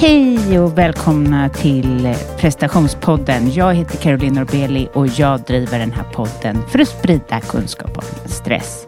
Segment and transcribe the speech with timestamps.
[0.00, 3.52] Hej och välkomna till prestationspodden.
[3.52, 8.28] Jag heter Caroline Norbeli och jag driver den här podden för att sprida kunskap om
[8.28, 8.86] stress.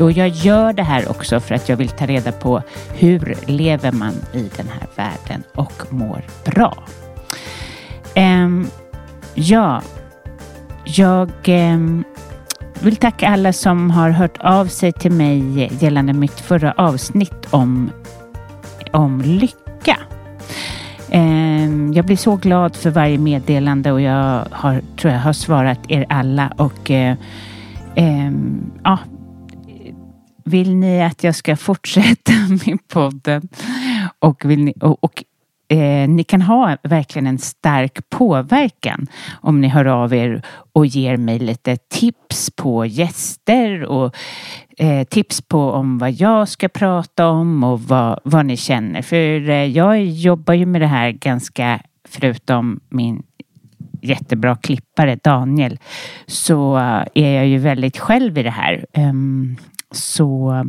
[0.00, 2.62] Och jag gör det här också för att jag vill ta reda på
[2.94, 6.84] hur lever man i den här världen och mår bra.
[8.16, 8.70] Um,
[9.34, 9.82] ja,
[10.84, 12.04] jag um,
[12.80, 17.90] vill tacka alla som har hört av sig till mig gällande mitt förra avsnitt om,
[18.92, 19.96] om lycka.
[21.10, 25.78] Ehm, jag blir så glad för varje meddelande och jag har, tror jag har svarat
[25.88, 27.16] er alla och eh,
[27.94, 28.32] eh,
[28.84, 28.98] ja,
[30.44, 32.32] vill ni att jag ska fortsätta
[32.66, 33.48] med podden?
[34.18, 35.24] Och, vill ni, och, och
[35.70, 39.06] eh, ni kan ha verkligen en stark påverkan
[39.40, 44.16] om ni hör av er och ger mig lite tips på gäster och
[44.78, 49.02] eh, tips på om vad jag ska prata om och vad, vad ni känner.
[49.02, 53.22] För eh, jag jobbar ju med det här ganska, förutom min
[54.02, 55.78] jättebra klippare Daniel,
[56.26, 58.86] så eh, är jag ju väldigt själv i det här.
[58.96, 59.56] Um,
[59.92, 60.64] så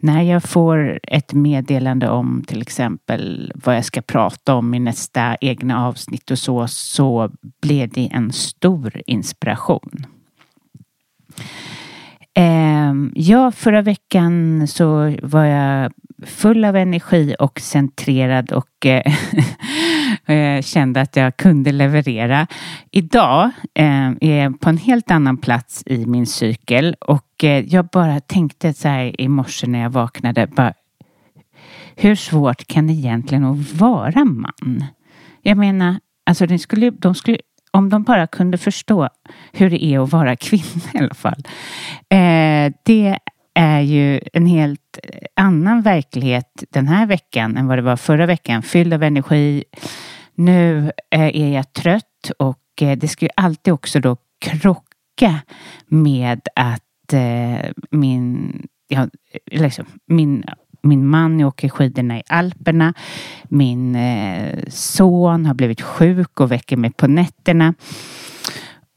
[0.00, 5.36] när jag får ett meddelande om till exempel vad jag ska prata om i nästa
[5.40, 10.06] egna avsnitt och så, så blir det en stor inspiration.
[12.34, 15.92] Ehm, ja, förra veckan så var jag
[16.26, 19.02] full av energi och centrerad och eh,
[20.30, 22.46] eh, kände att jag kunde leverera.
[22.90, 27.84] Idag eh, är jag på en helt annan plats i min cykel och eh, jag
[27.84, 30.46] bara tänkte så här i morse när jag vaknade.
[30.46, 30.72] Bara,
[31.96, 34.84] hur svårt kan det egentligen att vara man?
[35.42, 37.38] Jag menar, alltså de skulle, de skulle
[37.70, 39.08] om de bara kunde förstå
[39.52, 41.42] hur det är att vara kvinna i alla fall.
[42.08, 43.18] Eh, det
[43.54, 44.98] är ju en helt
[45.36, 48.62] annan verklighet den här veckan än vad det var förra veckan.
[48.62, 49.64] Fylld av energi.
[50.40, 55.40] Nu eh, är jag trött och eh, det ska ju alltid också då krocka
[55.86, 58.52] med att eh, min,
[58.88, 59.08] ja,
[59.46, 60.44] liksom, min
[60.82, 62.94] min man åker skidorna i Alperna.
[63.44, 63.98] Min
[64.68, 67.74] son har blivit sjuk och väcker mig på nätterna.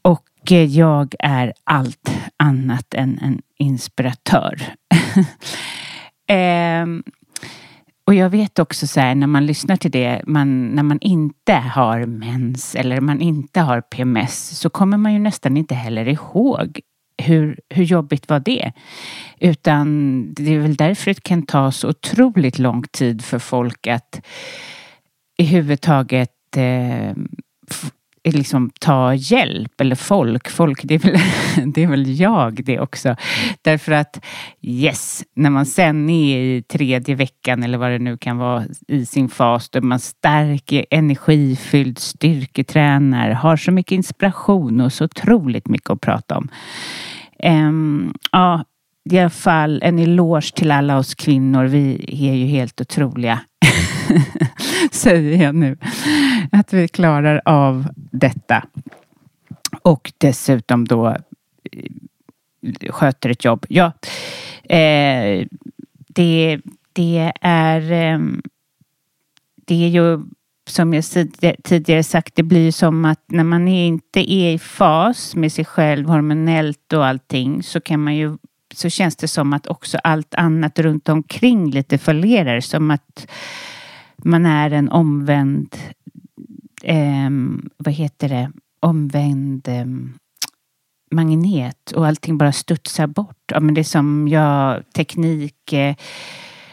[0.02, 4.62] Och jag är allt annat än en inspiratör.
[6.26, 7.02] Ehm,
[8.06, 11.52] och jag vet också så här när man lyssnar till det, man, när man inte
[11.52, 16.80] har mens eller man inte har PMS så kommer man ju nästan inte heller ihåg
[17.22, 18.72] hur, hur jobbigt var det?
[19.38, 24.20] Utan det är väl därför det kan ta så otroligt lång tid för folk att
[25.36, 27.12] i huvud taget eh,
[28.32, 30.50] liksom ta hjälp eller folk.
[30.50, 31.18] Folk, det är, väl,
[31.72, 33.16] det är väl jag det också.
[33.62, 34.24] Därför att
[34.62, 39.06] yes, när man sen är i tredje veckan eller vad det nu kan vara i
[39.06, 45.90] sin fas då man stark, energifylld, styrketränar, har så mycket inspiration och så otroligt mycket
[45.90, 46.48] att prata om.
[47.44, 48.64] Um, ja,
[49.10, 51.64] i alla fall en eloge till alla oss kvinnor.
[51.64, 51.94] Vi
[52.30, 53.40] är ju helt otroliga.
[54.92, 55.78] Säger jag nu.
[56.52, 58.64] Att vi klarar av detta.
[59.82, 63.66] Och dessutom då eh, sköter ett jobb.
[63.68, 63.92] Ja,
[64.64, 65.46] eh,
[66.08, 66.60] det,
[66.92, 68.18] det är eh,
[69.66, 70.20] det är ju
[70.66, 71.04] som jag
[71.64, 76.08] tidigare sagt, det blir som att när man inte är i fas med sig själv
[76.08, 78.36] hormonellt och allting så kan man ju
[78.76, 82.60] så känns det som att också allt annat runt omkring lite fallerar.
[82.60, 83.26] Som att
[84.16, 85.76] man är en omvänd,
[86.82, 87.30] eh,
[87.76, 89.86] vad heter det, omvänd eh,
[91.10, 93.42] magnet och allting bara studsar bort.
[93.52, 95.96] Ja, men det är som, jag, teknik, eh,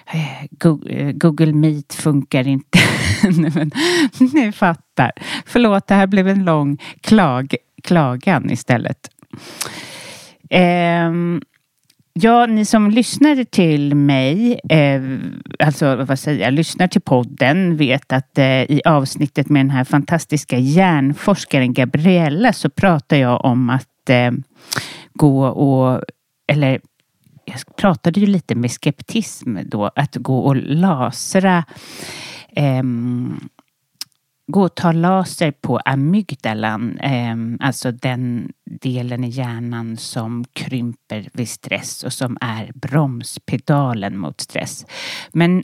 [0.07, 2.79] eh, eh Google Meet funkar inte.
[3.23, 3.71] men,
[4.33, 5.11] ni fattar.
[5.45, 9.09] Förlåt, det här blev en lång klag, klagan istället.
[10.49, 11.41] Um,
[12.13, 15.01] Ja, ni som lyssnar till mig, eh,
[15.59, 19.83] alltså vad säger jag, lyssnar till podden vet att eh, i avsnittet med den här
[19.83, 24.31] fantastiska hjärnforskaren Gabriella så pratar jag om att eh,
[25.13, 26.01] gå och,
[26.47, 26.81] eller
[27.45, 31.63] jag pratade ju lite med skeptism då, att gå och lasra
[32.55, 33.39] ehm,
[34.51, 41.49] gå och ta laser på amygdalan, eh, alltså den delen i hjärnan som krymper vid
[41.49, 44.85] stress och som är bromspedalen mot stress.
[45.31, 45.63] Men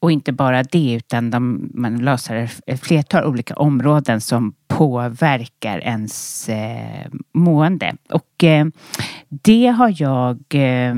[0.00, 6.48] och inte bara det utan de, man lasrar ett flertal olika områden som påverkar ens
[6.48, 7.96] eh, mående.
[8.08, 8.66] Och eh,
[9.28, 10.94] det har jag, eh,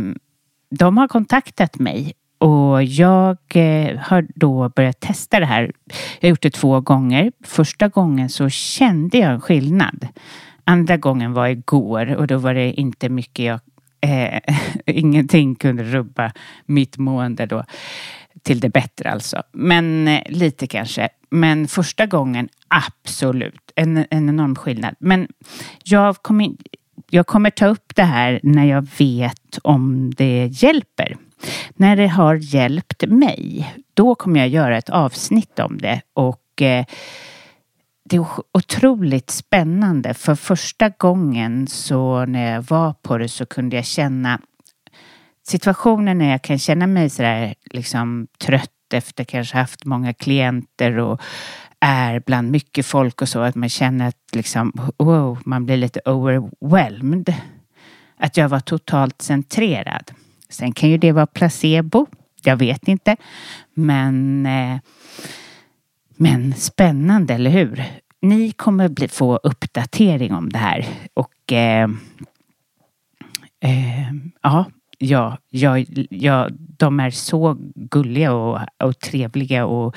[0.71, 5.73] de har kontaktat mig och jag eh, har då börjat testa det här.
[6.21, 7.33] Jag har gjort det två gånger.
[7.45, 10.09] Första gången så kände jag en skillnad.
[10.65, 13.61] Andra gången var igår och då var det inte mycket jag
[14.05, 14.41] eh,
[14.87, 16.33] ingenting kunde rubba
[16.67, 17.65] mitt mående då
[18.43, 19.43] till det bättre alltså.
[19.53, 21.09] Men eh, lite kanske.
[21.31, 24.95] Men första gången absolut en, en enorm skillnad.
[24.99, 25.29] Men
[25.85, 26.51] jag kommer,
[27.11, 31.17] jag kommer ta upp det här när jag vet om det hjälper.
[31.75, 36.85] När det har hjälpt mig, då kommer jag göra ett avsnitt om det och eh,
[38.05, 43.77] det är otroligt spännande för första gången så när jag var på det så kunde
[43.77, 44.41] jag känna
[45.47, 51.21] situationen när jag kan känna mig sådär liksom trött efter kanske haft många klienter och
[51.81, 56.01] är bland mycket folk och så att man känner att liksom wow, man blir lite
[56.05, 57.35] overwhelmed.
[58.17, 60.11] Att jag var totalt centrerad.
[60.55, 62.07] Sen kan ju det vara placebo.
[62.45, 63.17] Jag vet inte.
[63.75, 64.79] Men, eh,
[66.17, 67.85] men spännande, eller hur?
[68.23, 70.87] Ni kommer bli, få uppdatering om det här.
[71.15, 71.89] Och eh,
[73.61, 74.13] eh,
[74.43, 74.67] ja,
[74.99, 75.79] ja, ja,
[76.11, 76.49] ja,
[76.79, 79.97] de är så gulliga och, och trevliga och,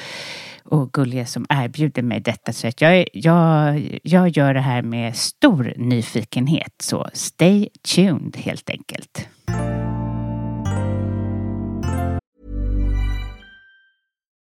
[0.63, 2.53] och gulliga som erbjuder mig detta.
[2.53, 6.73] Så att jag, jag, jag gör det här med stor nyfikenhet.
[6.83, 9.27] Så stay tuned helt enkelt.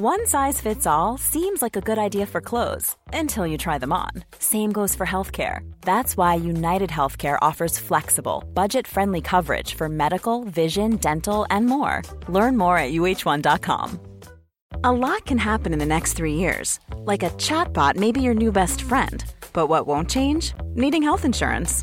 [0.00, 3.92] One size fits all seems like a good idea for clothes until you try them
[3.92, 4.10] on.
[4.38, 5.68] Same goes for healthcare.
[5.80, 12.02] That's why United Healthcare offers flexible, budget friendly coverage for medical, vision, dental, and more.
[12.28, 13.98] Learn more at uh1.com.
[14.84, 16.78] A lot can happen in the next three years.
[16.98, 19.24] Like a chatbot may be your new best friend.
[19.52, 20.52] But what won't change?
[20.76, 21.82] Needing health insurance.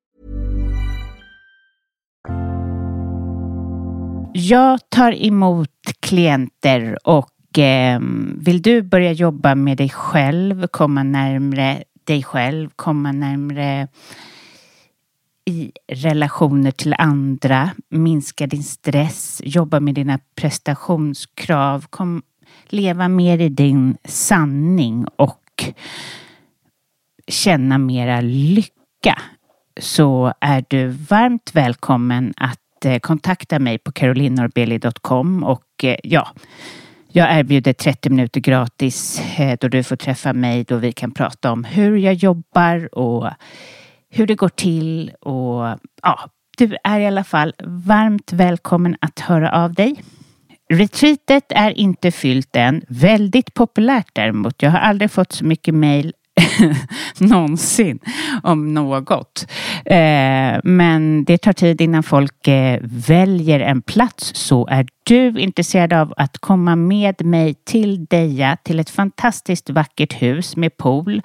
[4.33, 5.69] Jag tar emot
[5.99, 7.99] klienter och eh,
[8.35, 13.87] vill du börja jobba med dig själv, komma närmre dig själv, komma närmre
[15.45, 22.21] i relationer till andra, minska din stress, jobba med dina prestationskrav, kom,
[22.65, 25.63] leva mer i din sanning och
[27.27, 29.21] känna mera lycka
[29.79, 36.27] så är du varmt välkommen att Eh, kontakta mig på carolinorbeli.com och eh, ja,
[37.07, 41.51] jag erbjuder 30 minuter gratis eh, då du får träffa mig då vi kan prata
[41.51, 43.29] om hur jag jobbar och
[44.09, 49.51] hur det går till och ja, du är i alla fall varmt välkommen att höra
[49.51, 50.03] av dig.
[50.73, 52.81] Retreatet är inte fyllt än.
[52.87, 54.61] Väldigt populärt däremot.
[54.61, 56.13] Jag har aldrig fått så mycket mejl
[57.19, 57.99] någonsin
[58.43, 59.47] om något.
[59.85, 64.31] Eh, men det tar tid innan folk eh, väljer en plats.
[64.35, 70.21] Så är du intresserad av att komma med mig till Deja, till ett fantastiskt vackert
[70.21, 71.21] hus med pool,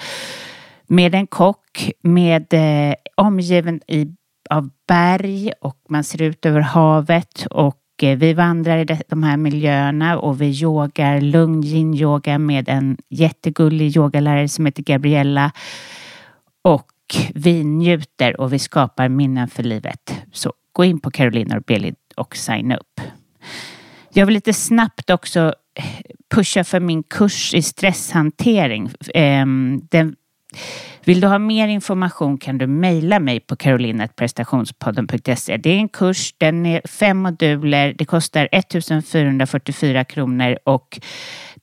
[0.87, 4.07] med en kock, med eh, omgiven i,
[4.51, 10.19] av berg och man ser ut över havet och vi vandrar i de här miljöerna
[10.19, 15.53] och vi yogar lugn yin-yoga med en jättegullig yogalärare som heter Gabriella.
[16.63, 16.93] Och
[17.35, 20.15] vi njuter och vi skapar minnen för livet.
[20.33, 23.01] Så gå in på Carolina Norbeli och signa upp.
[24.13, 25.55] Jag vill lite snabbt också
[26.35, 28.91] pusha för min kurs i stresshantering.
[29.15, 30.17] Ehm, den
[31.07, 35.57] vill du ha mer information kan du mejla mig på carolinatprestationspodden.se.
[35.57, 41.01] Det är en kurs, den är fem moduler, det kostar 1444 kronor och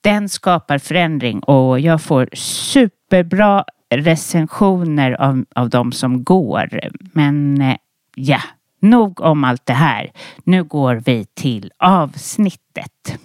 [0.01, 6.79] den skapar förändring och jag får superbra recensioner av, av de som går.
[7.13, 7.75] Men eh,
[8.15, 8.41] ja,
[8.79, 10.12] nog om allt det här.
[10.43, 13.19] Nu går vi till avsnittet.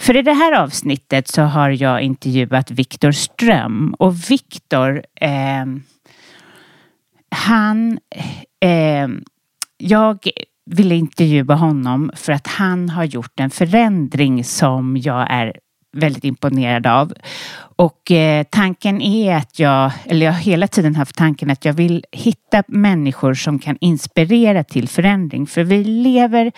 [0.00, 5.66] För i det här avsnittet så har jag intervjuat Viktor Ström och Viktor eh,
[7.30, 7.98] han
[8.60, 9.08] eh,
[9.78, 10.18] jag
[10.66, 15.56] ville intervjua honom för att han har gjort en förändring som jag är
[15.96, 17.12] väldigt imponerad av.
[17.80, 21.72] Och eh, tanken är att jag, eller jag har hela tiden haft tanken att jag
[21.72, 25.46] vill hitta människor som kan inspirera till förändring.
[25.46, 26.52] För vi lever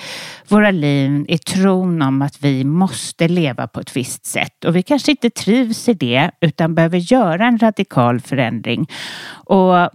[0.49, 4.65] våra liv i tron om att vi måste leva på ett visst sätt.
[4.65, 8.91] Och vi kanske inte trivs i det utan behöver göra en radikal förändring.
[9.31, 9.91] Och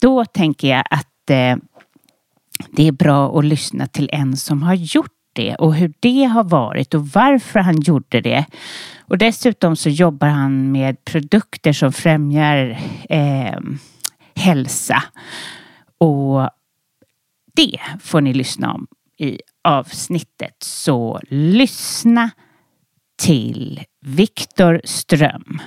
[0.00, 1.56] då tänker jag att eh,
[2.72, 6.44] det är bra att lyssna till en som har gjort det och hur det har
[6.44, 8.44] varit och varför han gjorde det.
[9.00, 12.78] Och dessutom så jobbar han med produkter som främjar
[13.08, 13.60] eh,
[14.34, 15.02] hälsa.
[15.98, 16.50] Och
[17.56, 18.86] det får ni lyssna om
[19.18, 20.56] i avsnittet.
[20.58, 22.30] Så lyssna
[23.22, 25.60] till Viktor Ström.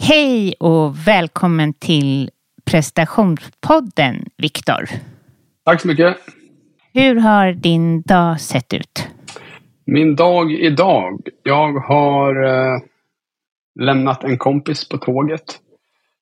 [0.00, 2.30] Hej och välkommen till
[2.70, 4.88] prestationspodden, Viktor.
[5.64, 6.16] Tack så mycket.
[6.94, 9.08] Hur har din dag sett ut?
[9.86, 11.28] Min dag idag?
[11.42, 12.80] Jag har eh,
[13.80, 15.58] lämnat en kompis på tåget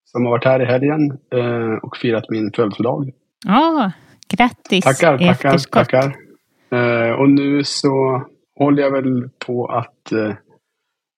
[0.04, 3.10] som har varit här i helgen eh, och firat min födelsedag.
[3.46, 3.92] Ja,
[4.36, 6.16] grattis Tackar, tackar, tackar.
[6.70, 8.22] Eh, och nu så
[8.58, 10.34] håller jag väl på att eh,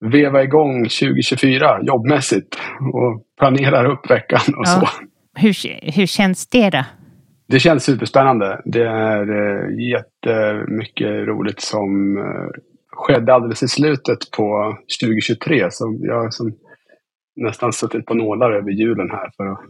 [0.01, 2.59] veva igång 2024 jobbmässigt
[2.93, 4.81] och planerar upp veckan och ja.
[4.81, 4.89] så.
[5.41, 5.55] Hur,
[5.93, 6.85] hur känns det då?
[7.49, 8.61] Det känns superspännande.
[8.65, 12.61] Det är eh, jättemycket roligt som eh,
[12.93, 15.69] skedde alldeles i slutet på 2023.
[15.71, 16.31] Så jag har
[17.37, 19.61] nästan suttit på nålar över julen här för att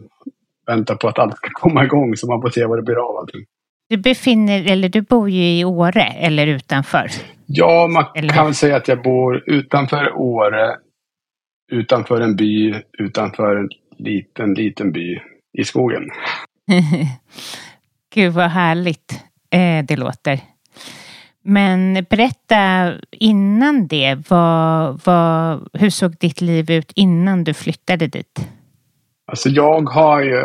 [0.67, 3.17] vänta på att allt ska komma igång så man får se vad det blir av
[3.17, 3.45] allting.
[3.89, 7.07] Du befinner, eller du bor ju i Åre eller utanför?
[7.45, 8.33] Ja, man eller?
[8.33, 10.75] kan säga att jag bor utanför Åre,
[11.71, 15.19] utanför en by, utanför en liten, liten by
[15.59, 16.03] i skogen.
[18.13, 20.39] Gud vad härligt eh, det låter.
[21.43, 28.49] Men berätta innan det, vad, vad, hur såg ditt liv ut innan du flyttade dit?
[29.31, 30.41] Alltså jag har ju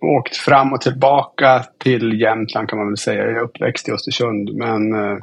[0.00, 3.22] åkt fram och tillbaka till Jämtland kan man väl säga.
[3.22, 5.18] Jag är uppväxt i Östersund men eh,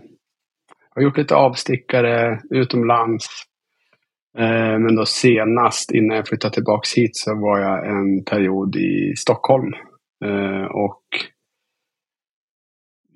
[0.96, 3.28] har gjort lite avstickare utomlands.
[4.38, 9.14] Eh, men då senast innan jag flyttade tillbaka hit så var jag en period i
[9.18, 9.74] Stockholm.
[10.26, 11.04] Eh, och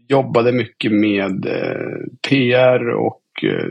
[0.08, 3.20] jobbade mycket med eh, PR och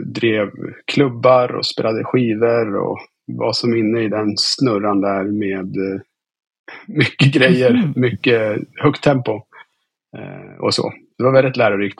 [0.05, 0.49] drev
[0.85, 5.75] klubbar och spelade skivor och var som inne i den snurran där med
[6.87, 9.41] mycket grejer, mycket högt tempo
[10.59, 10.93] och så.
[11.17, 11.99] Det var väldigt lärorikt.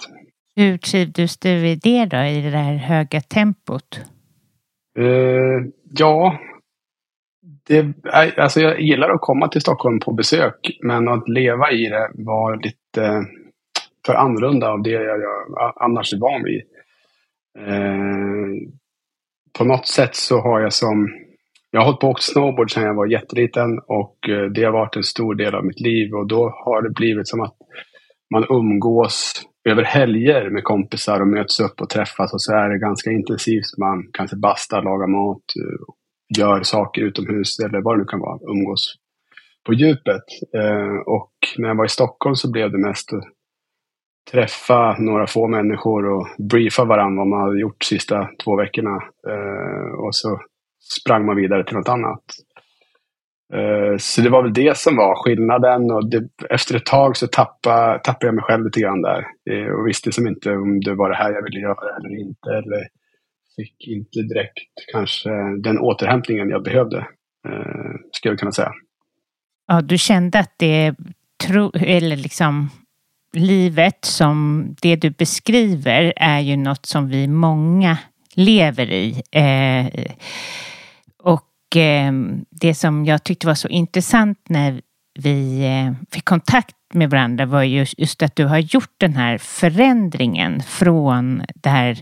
[0.55, 4.01] Hur trivdes du i det då, i det där höga tempot?
[4.99, 6.37] Uh, ja,
[7.67, 11.89] det, eh, alltså jag gillar att komma till Stockholm på besök, men att leva i
[11.89, 13.21] det var lite eh,
[14.05, 16.61] för annorlunda av det jag, jag annars är van vid.
[17.59, 18.69] Uh,
[19.57, 21.19] på något sätt så har jag som...
[21.71, 24.17] Jag har hållit på och åkt snowboard sedan jag var jätteliten och
[24.55, 27.41] det har varit en stor del av mitt liv och då har det blivit som
[27.41, 27.55] att
[28.33, 32.79] man umgås över helger med kompisar och möts upp och träffas och så är det
[32.79, 33.77] ganska intensivt.
[33.77, 35.93] Man kanske bastar, lagar mat, eh,
[36.37, 38.95] gör saker utomhus eller vad det nu kan vara, umgås
[39.65, 40.23] på djupet.
[40.55, 43.23] Eh, och när jag var i Stockholm så blev det mest att
[44.31, 48.95] träffa några få människor och briefa varandra vad man hade gjort de sista två veckorna.
[49.27, 50.39] Eh, och så
[51.01, 52.23] sprang man vidare till något annat.
[53.53, 57.27] Eh, så det var väl det som var skillnaden och det, efter ett tag så
[57.27, 59.27] tappade, tappade jag mig själv lite grann där.
[59.49, 62.49] Eh, och visste som inte om det var det här jag ville göra eller inte.
[62.49, 62.87] Eller
[63.55, 65.29] fick inte direkt kanske
[65.63, 66.97] den återhämtningen jag behövde,
[67.47, 68.71] eh, skulle jag kunna säga.
[69.67, 70.95] Ja, du kände att det,
[71.47, 72.69] tro, eller liksom
[73.33, 77.97] livet som det du beskriver är ju något som vi många
[78.35, 79.21] lever i.
[79.31, 80.05] Eh,
[81.75, 84.81] Ehm, det som jag tyckte var så intressant när
[85.19, 89.37] vi eh, fick kontakt med varandra var just, just att du har gjort den här
[89.37, 92.01] förändringen från det här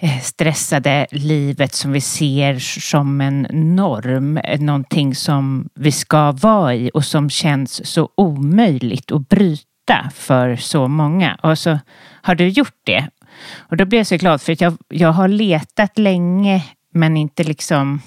[0.00, 6.90] eh, stressade livet som vi ser som en norm, någonting som vi ska vara i
[6.94, 11.38] och som känns så omöjligt att bryta för så många.
[11.42, 11.78] Och så
[12.22, 13.08] har du gjort det.
[13.56, 17.44] Och då blev jag så glad för att jag, jag har letat länge men inte
[17.44, 18.00] liksom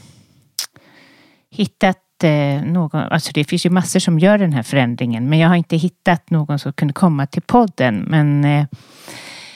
[1.57, 5.49] hittat eh, någon, alltså det finns ju massor som gör den här förändringen, men jag
[5.49, 8.05] har inte hittat någon som kunde komma till podden.
[8.09, 8.65] Men, eh...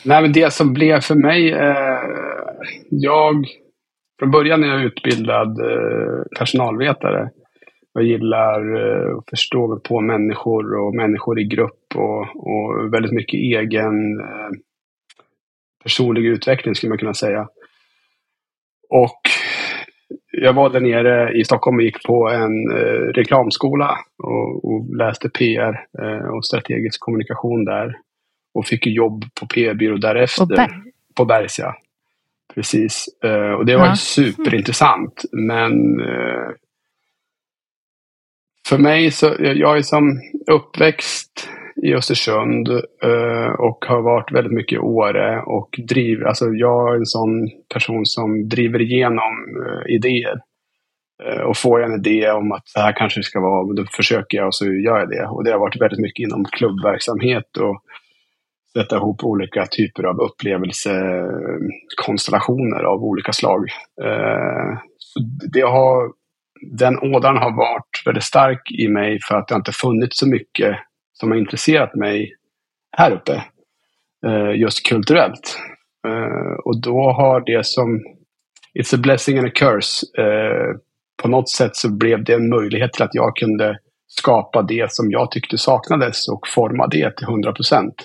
[0.06, 2.00] Nej, men det som blev för mig, eh,
[2.90, 3.46] jag,
[4.20, 7.30] från början är jag utbildad eh, personalvetare.
[7.94, 13.12] Jag gillar eh, att förstå mig på människor och människor i grupp och, och väldigt
[13.12, 14.50] mycket egen eh,
[15.84, 17.48] personlig utveckling skulle man kunna säga.
[18.90, 19.22] Och
[20.44, 25.30] jag var där nere i Stockholm och gick på en eh, reklamskola och, och, läste
[25.30, 27.98] PR eh, och strategisk kommunikation där.
[28.54, 30.46] Och fick jobb på PR-byrå därefter.
[30.46, 30.84] Ber
[31.16, 31.60] på Bergs,
[32.56, 33.06] Precis.
[33.24, 33.96] Eh, och det var ja.
[33.96, 35.22] superintressant.
[35.32, 36.52] Men eh,
[38.68, 40.22] för mig så, jag är som
[40.52, 41.50] uppväxt
[41.84, 42.70] i Östersund
[43.04, 47.50] eh, och har varit väldigt mycket i Åre och driv, alltså jag är en sån
[47.74, 49.34] person som driver igenom
[49.66, 50.40] eh, idéer.
[51.24, 54.38] Eh, och får jag en idé om att det här kanske ska vara, då försöker
[54.38, 55.28] jag och så gör jag det.
[55.28, 57.84] Och det har varit väldigt mycket inom klubbverksamhet och
[58.74, 63.70] sätta ihop olika typer av upplevelsekonstellationer av olika slag.
[65.54, 66.12] det har,
[66.78, 70.78] den ådran har varit väldigt stark i mig för att det inte funnits så mycket
[71.22, 72.36] som har intresserat mig
[72.98, 73.44] här uppe.
[74.26, 75.58] Eh, just kulturellt.
[76.08, 78.02] Eh, och då har det som
[78.80, 80.06] It's a blessing and a curse.
[80.22, 80.78] Eh,
[81.22, 85.12] på något sätt så blev det en möjlighet till att jag kunde skapa det som
[85.12, 87.96] jag tyckte saknades och forma det till 100 procent.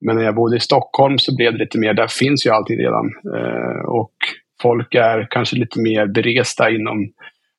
[0.00, 2.78] Men när jag bodde i Stockholm så blev det lite mer, där finns ju allting
[2.78, 3.06] redan.
[3.36, 4.14] Eh, och
[4.62, 7.12] folk är kanske lite mer beresta inom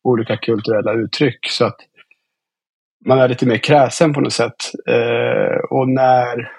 [0.03, 1.39] olika kulturella uttryck.
[1.49, 1.77] Så att
[3.05, 4.71] man är lite mer kräsen på något sätt.
[4.87, 6.51] Eh, och när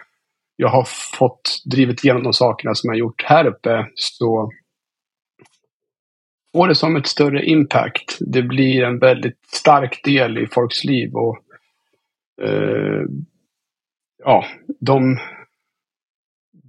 [0.57, 0.87] jag har
[1.18, 4.53] fått drivit igenom de sakerna som jag gjort här uppe så
[6.53, 8.18] får det som ett större impact.
[8.20, 11.14] Det blir en väldigt stark del i folks liv.
[11.14, 11.38] och
[12.42, 13.03] eh,
[14.24, 14.44] ja,
[14.81, 15.18] de,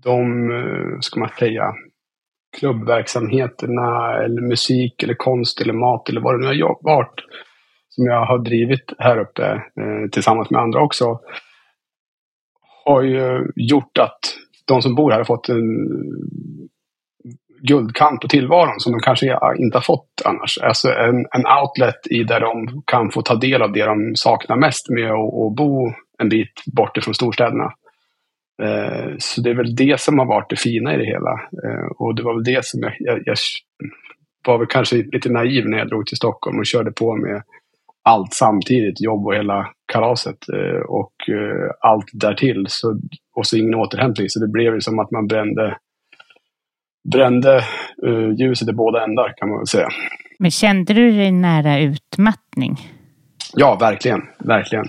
[0.04, 1.74] de, eh, ska man säga,
[2.58, 7.22] klubbverksamheterna eller musik eller konst eller mat eller vad det nu har varit
[7.96, 11.20] som jag har drivit här uppe eh, tillsammans med andra också
[12.86, 14.20] har ju gjort att
[14.68, 15.88] de som bor här har fått en
[17.62, 20.58] guldkant på tillvaron som de kanske inte har fått annars.
[20.58, 24.56] Alltså en, en outlet i där de kan få ta del av det de saknar
[24.56, 27.74] mest med att bo en bit bort ifrån storstäderna.
[28.64, 31.32] Eh, så det är väl det som har varit det fina i det hela.
[31.64, 33.38] Eh, och det var väl det som jag, jag, jag
[34.48, 37.44] var väl kanske lite naiv när jag drog till Stockholm och körde på med
[38.04, 42.66] allt samtidigt, jobb och hela kalaset eh, och eh, allt därtill.
[42.70, 43.00] Så,
[43.36, 44.30] och så ingen återhämtning.
[44.30, 45.78] Så det blev ju som att man brände,
[47.14, 47.64] brände
[48.08, 49.88] uh, ljuset i båda ändar kan man väl säga.
[50.40, 52.78] Men kände du dig nära utmattning?
[53.54, 54.22] Ja, verkligen.
[54.40, 54.86] Verkligen.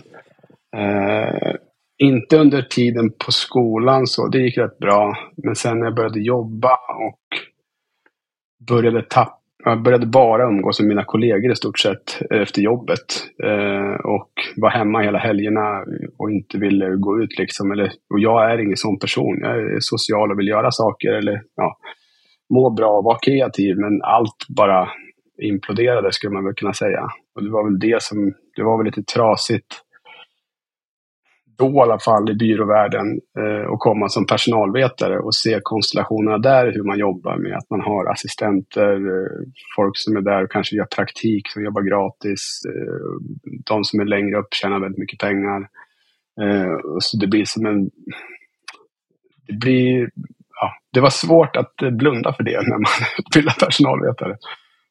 [0.76, 1.54] Uh,
[1.98, 5.16] inte under tiden på skolan, så det gick rätt bra.
[5.36, 6.74] Men sen när jag började jobba
[7.08, 7.20] och
[8.68, 13.06] började tappa jag började bara umgås med mina kollegor i stort sett eh, efter jobbet.
[13.44, 15.84] Eh, och var hemma hela helgerna
[16.18, 17.72] och inte ville gå ut liksom.
[17.72, 19.38] Eller, och jag är ingen sån person.
[19.40, 21.76] Jag är social och vill göra saker eller ja,
[22.54, 23.76] må bra och vara kreativ.
[23.76, 24.88] Men allt bara
[25.42, 27.02] imploderade skulle man väl kunna säga.
[27.34, 29.82] Och det var väl det som, det var väl lite trasigt
[31.58, 36.72] då i alla fall i byråvärlden eh, och komma som personalvetare och se konstellationerna där,
[36.72, 39.30] hur man jobbar med att man har assistenter, eh,
[39.76, 42.60] folk som är där och kanske gör praktik, som jobbar gratis.
[42.68, 45.60] Eh, de som är längre upp tjänar väldigt mycket pengar.
[46.40, 47.90] Eh, så det blir som en...
[49.46, 50.10] Det blir...
[50.60, 54.36] Ja, det var svårt att eh, blunda för det när man utbildar personalvetare.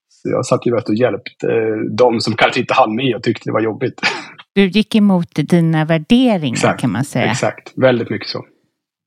[0.10, 3.50] Så jag satt ju och hjälpte eh, de som kanske inte hann med och tyckte
[3.50, 4.02] det var jobbigt.
[4.54, 7.32] Du gick emot dina värderingar exakt, kan man säga.
[7.32, 8.46] Exakt, väldigt mycket så.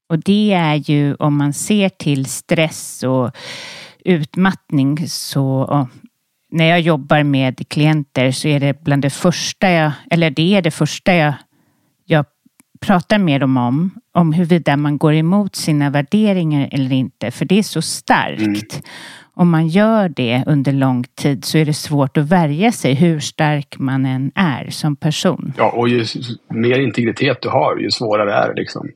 [0.09, 3.31] Och det är ju om man ser till stress och
[4.05, 5.89] utmattning så
[6.51, 10.63] när jag jobbar med klienter så är det bland det första jag, eller det är
[10.63, 11.35] det första jag,
[12.05, 12.27] jag
[12.81, 17.59] pratar med dem om, om huruvida man går emot sina värderingar eller inte, för det
[17.59, 18.41] är så starkt.
[18.41, 18.83] Mm
[19.35, 23.21] om man gör det under lång tid så är det svårt att värja sig hur
[23.21, 25.53] stark man än är som person.
[25.59, 26.05] Ja, och ju
[26.49, 28.89] mer integritet du har, ju svårare är det liksom.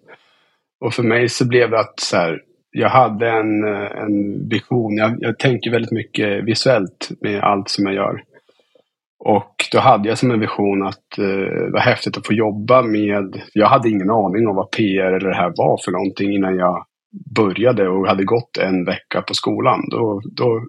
[0.81, 4.97] Och för mig så blev det att så här, jag hade en, eh, en vision.
[4.97, 8.23] Jag, jag tänker väldigt mycket visuellt med allt som jag gör.
[9.25, 13.43] Och då hade jag som en vision att eh, vad häftigt att få jobba med,
[13.53, 16.87] jag hade ingen aning om vad PR eller det här var för någonting innan jag
[17.37, 19.81] började och hade gått en vecka på skolan.
[19.91, 20.63] Då, då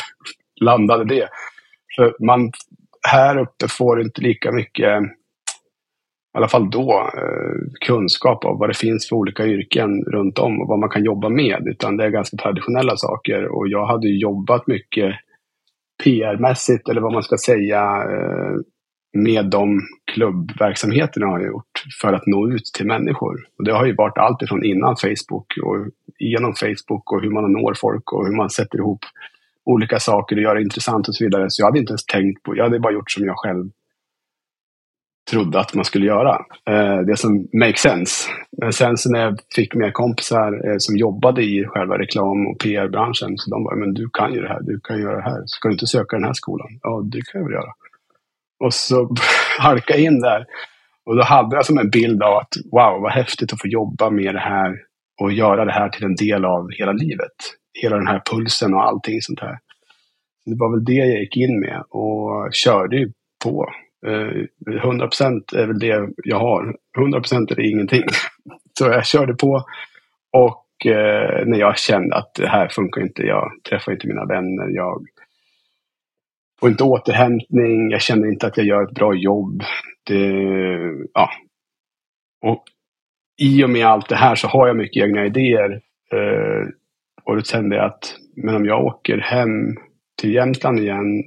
[0.60, 1.28] landade det.
[1.96, 2.52] För man
[3.08, 5.02] här uppe får inte lika mycket,
[6.34, 10.60] i alla fall då, eh, kunskap av vad det finns för olika yrken runt om
[10.60, 11.62] och vad man kan jobba med.
[11.66, 15.14] Utan det är ganska traditionella saker och jag hade jobbat mycket
[16.04, 18.56] PR-mässigt eller vad man ska säga eh,
[19.12, 19.80] med de
[20.12, 23.46] klubbverksamheterna har jag gjort för att nå ut till människor.
[23.58, 25.76] Och det har ju varit allt ifrån innan Facebook och
[26.18, 29.04] genom Facebook och hur man når folk och hur man sätter ihop
[29.64, 31.46] olika saker och gör det intressant och så vidare.
[31.48, 33.70] Så jag hade inte ens tänkt på, jag hade bara gjort som jag själv
[35.30, 36.44] trodde att man skulle göra.
[36.70, 38.30] Eh, det som makes sense.
[38.62, 42.58] Men sen så när jag fick mer kompisar eh, som jobbade i själva reklam och
[42.58, 45.42] PR-branschen så de bara, men du kan ju det här, du kan göra det här.
[45.46, 46.68] Ska du inte söka den här skolan?
[46.82, 47.72] Ja, det kan jag väl göra.
[48.60, 49.14] Och så
[49.58, 50.46] halka in där.
[51.06, 54.10] Och då hade jag som en bild av att wow, vad häftigt att få jobba
[54.10, 54.76] med det här
[55.20, 57.36] och göra det här till en del av hela livet.
[57.82, 59.58] Hela den här pulsen och allting sånt här.
[60.46, 63.12] Det var väl det jag gick in med och körde ju
[63.44, 63.66] på.
[64.82, 66.76] 100 eh, procent är väl det jag har.
[66.98, 68.04] 100 procent är det ingenting.
[68.78, 69.64] Så jag körde på.
[70.32, 74.68] Och eh, när jag kände att det här funkar inte, jag träffar inte mina vänner,
[74.68, 75.06] jag
[76.60, 79.62] får inte återhämtning, jag känner inte att jag gör ett bra jobb.
[80.06, 80.32] Det,
[81.14, 81.30] ja.
[82.42, 82.64] Och
[83.42, 85.80] i och med allt det här så har jag mycket egna idéer.
[86.12, 86.68] Eh,
[87.24, 89.76] och då kände jag att men om jag åker hem
[90.20, 91.24] till Jämtland igen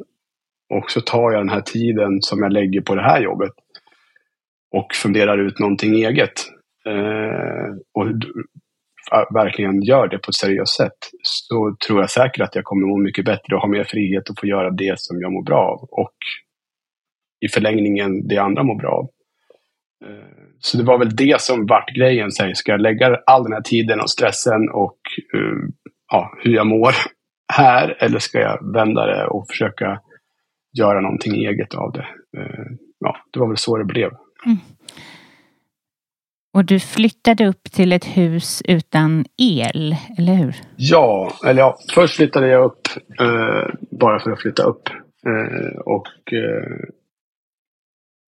[0.69, 3.51] och så tar jag den här tiden som jag lägger på det här jobbet
[4.71, 6.33] och funderar ut någonting eget.
[6.85, 8.07] Eh, och
[9.13, 12.87] Eh, verkligen gör det på ett seriöst sätt så tror jag säkert att jag kommer
[12.87, 15.59] må mycket bättre och ha mer frihet att få göra det som jag mår bra
[15.59, 15.87] av.
[15.91, 16.15] Och
[17.45, 19.09] i förlängningen det andra mår bra av.
[20.09, 22.31] Eh, så det var väl det som vart grejen.
[22.31, 24.97] ska jag lägga all den här tiden och stressen och
[25.35, 25.69] uh,
[26.11, 26.93] ja, hur jag mår
[27.53, 29.99] här eller ska jag vända det och försöka
[30.79, 32.07] göra någonting eget av det?
[32.37, 34.09] Uh, ja, det var väl så det blev.
[34.45, 34.57] Mm.
[36.53, 40.55] Och du flyttade upp till ett hus utan el, eller hur?
[40.75, 42.87] Ja, eller ja, först flyttade jag upp
[43.19, 44.89] eh, bara för att flytta upp.
[45.27, 46.89] Eh, och eh,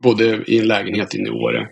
[0.04, 1.68] bodde i en lägenhet inne i Åre.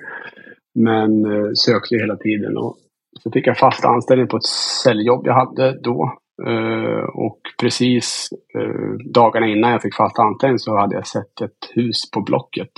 [0.75, 2.77] Men eh, sökte hela tiden och
[3.19, 4.45] så fick jag fast anställning på ett
[4.83, 6.17] säljjobb jag hade då.
[6.47, 11.71] Eh, och precis eh, dagarna innan jag fick fast anställning så hade jag sett ett
[11.73, 12.71] hus på Blocket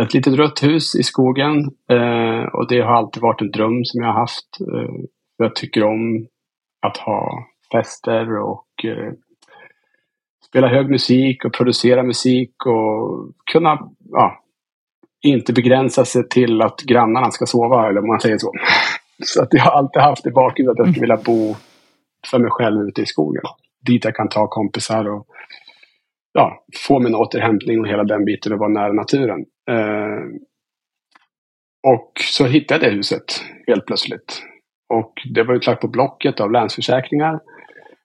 [0.00, 1.58] ett litet rött hus i skogen.
[1.90, 4.60] Eh, och det har alltid varit en dröm som jag har haft.
[4.60, 4.94] Eh,
[5.36, 6.26] jag tycker om
[6.86, 9.12] att ha fester och eh,
[10.48, 14.42] spela hög musik och producera musik och kunna ja,
[15.22, 18.52] inte begränsa sig till att grannarna ska sova eller om man säger så.
[19.24, 21.56] Så att jag har alltid haft i bakhuvudet att jag skulle vilja bo
[22.30, 23.42] för mig själv ute i skogen.
[23.86, 25.26] Dit jag kan ta kompisar och
[26.32, 29.40] ja, få min återhämtning och hela den biten och vara nära naturen.
[29.70, 30.24] Eh,
[31.86, 33.24] och så hittade jag huset
[33.66, 34.42] helt plötsligt.
[34.94, 37.40] Och det var ju klart på Blocket av Länsförsäkringar.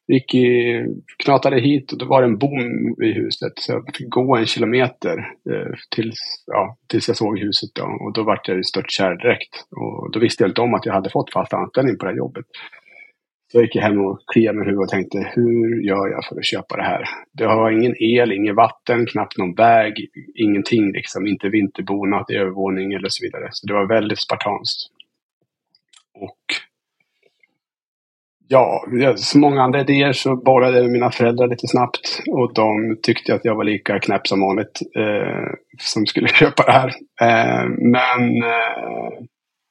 [0.07, 0.79] Gick i,
[1.23, 3.53] knatade hit och då var det en bom i huset.
[3.55, 5.17] Så jag fick gå en kilometer
[5.51, 7.69] eh, tills, ja, tills jag såg huset.
[7.75, 7.83] Då.
[7.83, 9.65] Och då vart jag ju kär direkt.
[9.71, 12.17] Och då visste jag inte om att jag hade fått fast anställning på det här
[12.17, 12.45] jobbet.
[13.55, 16.35] Så jag gick hem och kliade mig i huvudet och tänkte, hur gör jag för
[16.35, 17.03] att köpa det här?
[17.31, 19.93] Det har ingen el, inget vatten, knappt någon väg,
[20.35, 21.27] ingenting liksom.
[21.27, 23.49] Inte vinterbonat i övervåning eller så vidare.
[23.51, 24.91] Så det var väldigt spartanskt.
[26.13, 26.39] Och
[28.47, 32.21] ja, som många andra idéer så borrade jag med mina föräldrar lite snabbt.
[32.27, 36.71] Och de tyckte att jag var lika knäpp som vanligt eh, som skulle köpa det
[36.71, 36.87] här.
[37.21, 39.09] Eh, men eh,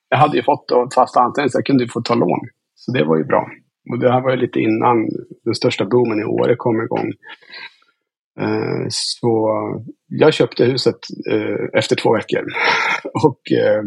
[0.08, 2.40] jag hade ju fått fast anställning så jag kunde få ta lån.
[2.74, 3.50] Så det var ju bra.
[3.90, 5.08] Och det här var ju lite innan
[5.44, 7.12] den största boomen i Åre kom igång.
[8.40, 9.50] Eh, så
[10.06, 10.98] jag köpte huset
[11.30, 12.44] eh, efter två veckor.
[13.24, 13.82] Och eh,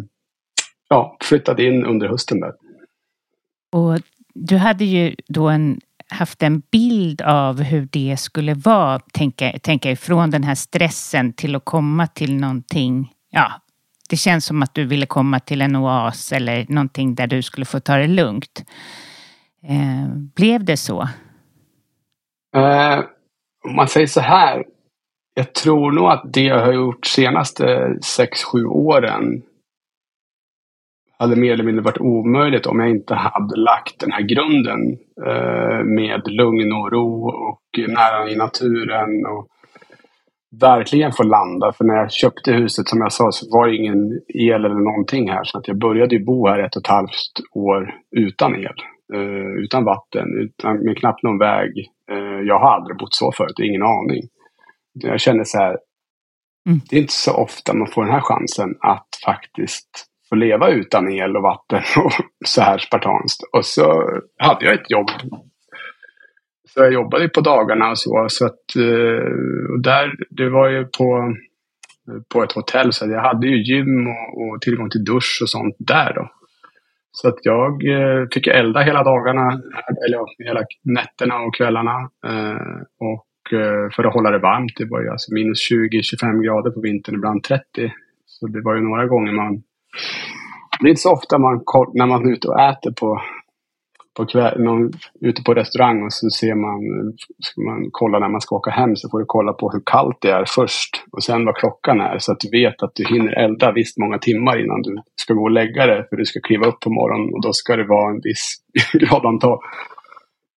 [0.89, 2.53] ja, flyttade in under hösten där.
[3.71, 3.99] Och
[4.33, 5.79] du hade ju då en,
[6.09, 11.55] haft en bild av hur det skulle vara, tänka, tänka ifrån den här stressen till
[11.55, 13.51] att komma till någonting, ja,
[14.09, 17.65] det känns som att du ville komma till en oas eller någonting där du skulle
[17.65, 18.63] få ta det lugnt.
[19.63, 21.01] Eh, blev det så?
[22.55, 22.99] Eh,
[23.65, 24.65] om man säger så här.
[25.33, 27.63] Jag tror nog att det jag har gjort senaste
[28.17, 29.41] 6-7 åren
[31.19, 35.83] hade mer eller mindre varit omöjligt om jag inte hade lagt den här grunden eh,
[35.83, 39.25] med lugn och ro och nära i naturen.
[39.25, 39.47] Och
[40.61, 41.71] verkligen få landa.
[41.71, 45.29] För när jag köpte huset som jag sa så var det ingen el eller någonting
[45.29, 45.43] här.
[45.43, 48.75] Så att jag började ju bo här ett och ett halvt år utan el.
[49.13, 51.91] Eh, utan vatten, utan, med knappt någon väg.
[52.11, 54.23] Eh, jag har aldrig bott så förut, ingen aning.
[54.93, 55.77] Jag känner så här,
[56.67, 56.79] mm.
[56.89, 61.11] det är inte så ofta man får den här chansen att faktiskt få leva utan
[61.11, 62.11] el och vatten och
[62.45, 63.43] så här spartanskt.
[63.53, 64.03] Och så
[64.37, 65.09] hade jag ett jobb.
[66.69, 68.25] Så jag jobbade på dagarna och så.
[68.29, 71.35] så att, eh, och där, det var ju på,
[72.33, 75.75] på ett hotell så jag hade ju gym och, och tillgång till dusch och sånt
[75.79, 76.29] där då.
[77.19, 79.61] Så att jag eh, fick elda hela dagarna,
[80.05, 81.97] eller hela nätterna och kvällarna.
[82.27, 86.71] Eh, och eh, för att hålla det varmt, det var ju alltså minus 20-25 grader
[86.71, 87.63] på vintern, ibland 30.
[88.25, 89.63] Så det var ju några gånger man
[90.79, 93.21] det är inte så ofta man, när man är ute och äter på,
[94.17, 96.79] på kväll, någon, ute på restaurang och så ser man,
[97.39, 100.17] ska man kolla när man ska åka hem så får du kolla på hur kallt
[100.21, 103.33] det är först och sen vad klockan är så att du vet att du hinner
[103.43, 106.65] elda visst många timmar innan du ska gå och lägga dig för du ska kliva
[106.67, 108.55] upp på morgonen och då ska det vara en viss
[108.93, 109.59] gradantal.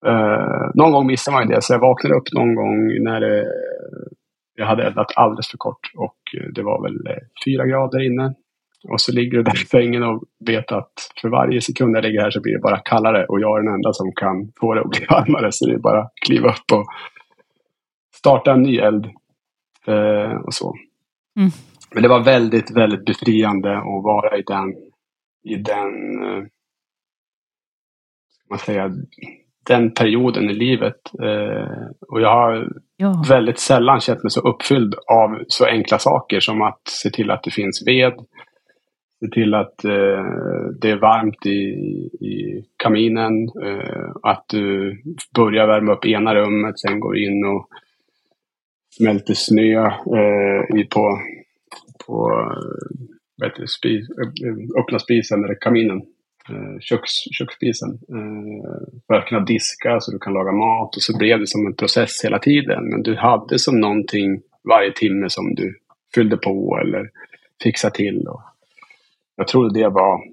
[0.06, 3.20] Uh, eh, någon gång missar man ju det så jag vaknade upp någon gång när
[3.20, 3.46] det,
[4.54, 6.98] jag hade eldat alldeles för kort och eh, det var väl
[7.44, 8.34] fyra grader inne.
[8.88, 12.20] Och så ligger du där i sängen och vet att för varje sekund jag ligger
[12.20, 14.80] här så blir det bara kallare och jag är den enda som kan få det
[14.80, 15.52] att bli varmare.
[15.52, 16.86] Så det är bara att kliva upp och
[18.14, 19.06] starta en ny eld.
[19.86, 20.74] Eh, och så.
[21.36, 21.50] Mm.
[21.94, 24.74] Men det var väldigt, väldigt befriande att vara i den,
[25.44, 26.44] i den, eh,
[28.50, 28.90] man säga,
[29.66, 31.00] den perioden i livet.
[31.22, 33.24] Eh, och jag har ja.
[33.28, 37.42] väldigt sällan känt mig så uppfylld av så enkla saker som att se till att
[37.42, 38.14] det finns ved,
[39.20, 40.24] Se till att eh,
[40.80, 41.58] det är varmt i,
[42.26, 43.48] i kaminen.
[43.62, 44.96] Eh, att du
[45.34, 47.68] börjar värma upp ena rummet, sen går in och
[48.96, 51.18] smälter snö eh, i, på,
[52.06, 52.30] på
[53.36, 56.02] vad heter det, spis, eh, öppna spisen eller kaminen.
[56.48, 57.90] Eh, köks, köksspisen.
[57.90, 60.96] Eh, för att kunna diska så du kan laga mat.
[60.96, 62.84] Och så blev det som en process hela tiden.
[62.90, 65.78] Men du hade som någonting varje timme som du
[66.14, 67.10] fyllde på eller
[67.62, 68.28] fixade till.
[68.28, 68.42] Och,
[69.40, 70.24] jag tror det var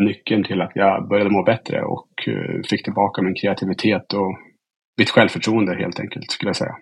[0.00, 4.38] nyckeln till att jag började må bättre och eh, fick tillbaka min kreativitet och
[4.98, 6.76] mitt självförtroende helt enkelt, skulle jag säga.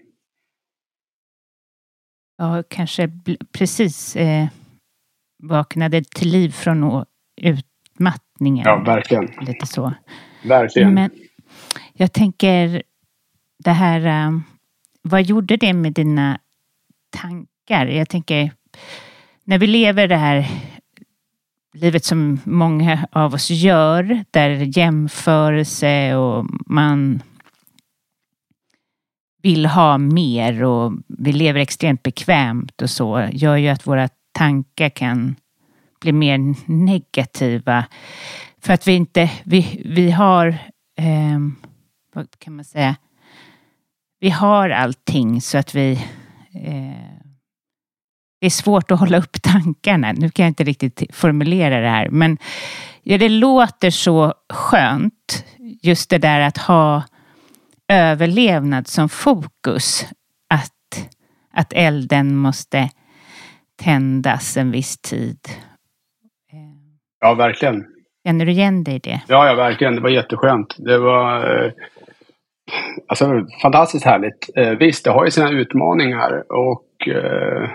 [2.38, 3.10] Ja, kanske
[3.52, 4.46] precis eh,
[5.42, 7.04] vaknade till liv från
[7.42, 8.64] utmattningen.
[8.64, 9.24] Ja, verkligen.
[9.40, 9.94] Lite så.
[10.44, 10.94] Verkligen.
[10.94, 11.10] Men
[11.92, 12.82] jag tänker,
[13.64, 14.44] det här, um,
[15.02, 16.40] vad gjorde det med dina
[17.10, 17.86] tankar?
[17.86, 18.52] Jag tänker,
[19.44, 20.46] när vi lever det här
[21.76, 27.22] livet som många av oss gör, där jämförelse och man
[29.42, 34.88] vill ha mer och vi lever extremt bekvämt och så, gör ju att våra tankar
[34.88, 35.36] kan
[36.00, 37.84] bli mer negativa.
[38.60, 40.48] För att vi inte, vi, vi har,
[40.98, 41.38] eh,
[42.14, 42.96] vad kan man säga,
[44.20, 45.92] vi har allting så att vi
[46.54, 47.15] eh,
[48.46, 50.12] det är svårt att hålla upp tankarna.
[50.12, 52.38] Nu kan jag inte riktigt formulera det här, men
[53.02, 55.44] ja, det låter så skönt.
[55.82, 57.02] Just det där att ha
[57.88, 60.06] överlevnad som fokus.
[60.54, 61.08] Att,
[61.54, 62.90] att elden måste
[63.82, 65.38] tändas en viss tid.
[67.20, 67.84] Ja, verkligen.
[68.26, 69.20] Känner du igen dig i det?
[69.28, 69.94] Ja, ja, verkligen.
[69.94, 70.76] Det var jätteskönt.
[70.78, 71.72] Det var eh,
[73.08, 74.50] alltså, fantastiskt härligt.
[74.56, 77.70] Eh, visst, det har ju sina utmaningar och eh,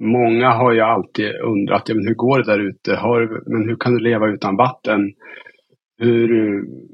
[0.00, 2.94] Många har ju alltid undrat, ja, men hur går det där ute?
[2.94, 5.12] Har, men hur kan du leva utan vatten?
[5.98, 6.28] Hur,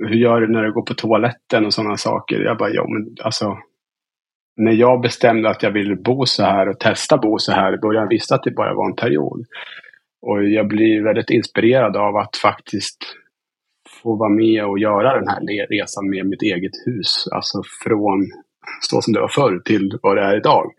[0.09, 2.41] hur gör du när du går på toaletten och sådana saker?
[2.41, 3.59] Jag bara, ja men alltså.
[4.59, 7.79] När jag bestämde att jag ville bo så här och testa bo så här i
[7.79, 9.45] början visste att det bara var en period.
[10.23, 12.99] Och jag blir väldigt inspirerad av att faktiskt
[14.03, 17.29] få vara med och göra den här resan med mitt eget hus.
[17.33, 18.27] Alltså från
[18.81, 20.73] så som det var förr till vad det är idag.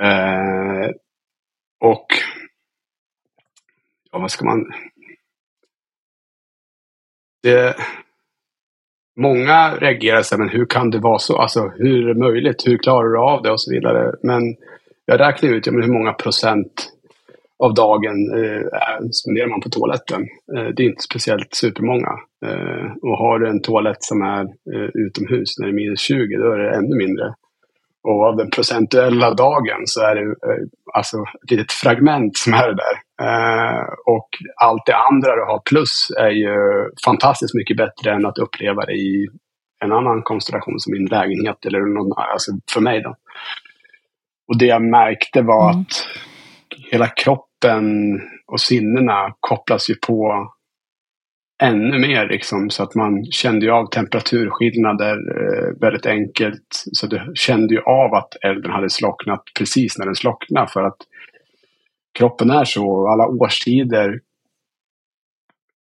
[0.00, 0.90] Eh,
[1.80, 2.06] och
[4.12, 4.72] ja, vad ska man...
[7.42, 7.76] Det,
[9.16, 11.36] många reagerar så här, men hur kan det vara så?
[11.36, 12.66] Alltså hur är det möjligt?
[12.66, 13.50] Hur klarar du av det?
[13.50, 14.14] Och så vidare.
[14.22, 14.56] Men
[15.04, 16.92] jag räknar ut ja, men hur många procent
[17.58, 18.62] av dagen eh,
[19.12, 20.22] spenderar man på toaletten.
[20.56, 22.12] Eh, det är inte speciellt supermånga.
[22.46, 26.36] Eh, och har du en toalett som är eh, utomhus när det är minus 20,
[26.36, 27.34] då är det ännu mindre.
[28.02, 32.68] Och av den procentuella dagen så är det eh, alltså ett litet fragment som är
[32.68, 32.96] det där.
[33.26, 36.54] Eh, och allt det andra du har plus är ju
[37.04, 39.28] fantastiskt mycket bättre än att uppleva det i
[39.84, 43.16] en annan konstellation som min lägenhet eller någon, alltså för mig då.
[44.48, 45.80] Och det jag märkte var mm.
[45.80, 46.08] att
[46.90, 48.14] hela kroppen
[48.46, 50.48] och sinnena kopplas ju på
[51.62, 56.84] ännu mer liksom, så att man kände ju av temperaturskillnader eh, väldigt enkelt.
[56.92, 60.96] Så du kände ju av att elden hade slocknat precis när den slocknade för att
[62.18, 63.08] kroppen är så.
[63.08, 64.20] Alla årstider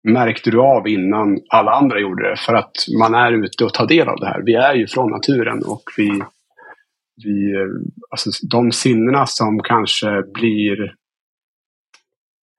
[0.04, 3.86] märkte du av innan alla andra gjorde det för att man är ute och tar
[3.86, 4.42] del av det här.
[4.46, 6.22] Vi är ju från naturen och vi,
[7.24, 7.66] vi eh,
[8.10, 10.94] alltså de sinnena som kanske blir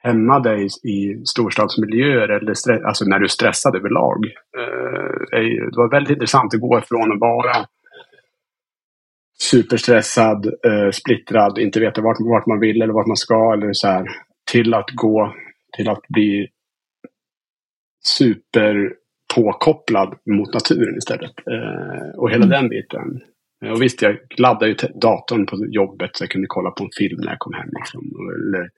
[0.05, 4.25] hämmade i, i storstadsmiljöer eller stress, alltså när du är stressad överlag.
[4.57, 5.39] Eh,
[5.71, 7.65] det var väldigt intressant att gå ifrån att vara
[9.41, 13.87] superstressad, eh, splittrad, inte veta vart, vart man vill eller vart man ska eller så
[13.87, 14.05] här,
[14.51, 15.35] till att gå
[15.77, 16.47] till att bli
[18.05, 18.93] super
[19.35, 21.47] påkopplad mot naturen istället.
[21.51, 22.49] Eh, och hela mm.
[22.49, 23.21] den biten.
[23.71, 27.19] Och visst, jag laddade ju datorn på jobbet så jag kunde kolla på en film
[27.21, 27.69] när jag kom hem.
[27.79, 28.01] Liksom.
[28.35, 28.69] Eller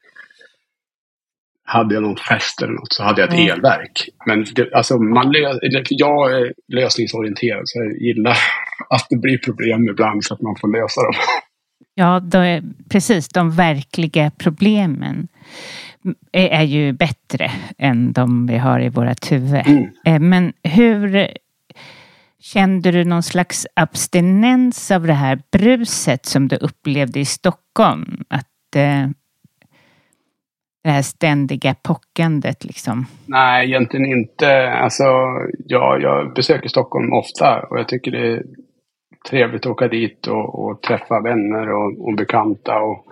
[1.69, 3.51] hade jag någon fest eller något så hade jag ett mm.
[3.51, 4.10] elverk.
[4.25, 8.38] Men det, alltså man lö, jag är lösningsorienterad så jag gillar
[8.89, 11.13] att det blir problem ibland så att man får lösa dem.
[11.95, 13.30] Ja, är, precis.
[13.30, 15.27] De verkliga problemen
[16.32, 19.67] är, är, ju bättre än de vi har i vårt huvud.
[19.67, 19.89] Mm.
[20.06, 21.27] Eh, men hur
[22.39, 28.23] kände du någon slags abstinens av det här bruset som du upplevde i Stockholm?
[28.30, 29.10] Att eh,
[30.88, 33.06] det här ständiga pockandet liksom?
[33.26, 34.69] Nej, egentligen inte.
[34.69, 35.04] Alltså,
[35.65, 38.43] ja, jag besöker Stockholm ofta och jag tycker det är
[39.30, 43.06] trevligt att åka dit och, och träffa vänner och, och, bekanta och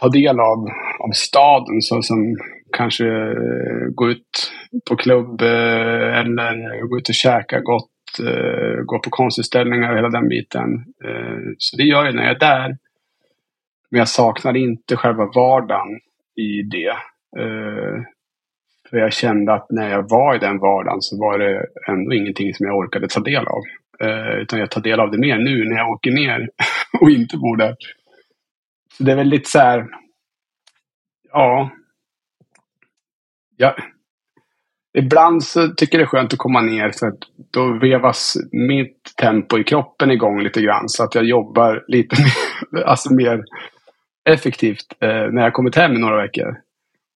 [0.00, 0.58] ta del av,
[1.00, 1.80] av staden.
[1.80, 2.36] Så som
[2.76, 4.52] kanske eh, gå ut
[4.88, 10.08] på klubb eh, eller gå ut och käka gott, eh, gå på konstutställningar och hela
[10.08, 10.84] den biten.
[11.58, 12.76] Så det gör jag när jag är där.
[13.90, 16.00] Men jag saknar inte själva vardagen
[16.36, 16.96] i det.
[17.38, 18.02] Eh,
[18.90, 22.54] för jag kände att när jag var i den vardagen så var det ändå ingenting
[22.54, 23.62] som jag orkade ta del av.
[24.00, 26.48] Eh, utan jag tar del av det mer nu när jag åker ner
[27.00, 27.76] och inte bor där.
[28.96, 29.86] Så det är väl lite så här,
[31.32, 31.70] ja.
[33.56, 33.76] ja.
[34.98, 37.18] Ibland så tycker jag det är skönt att komma ner för att
[37.50, 40.88] då vevas mitt tempo i kroppen igång lite grann.
[40.88, 42.16] Så att jag jobbar lite
[42.70, 43.44] mer, alltså mer
[44.26, 46.56] effektivt eh, när jag kommit hem i några veckor.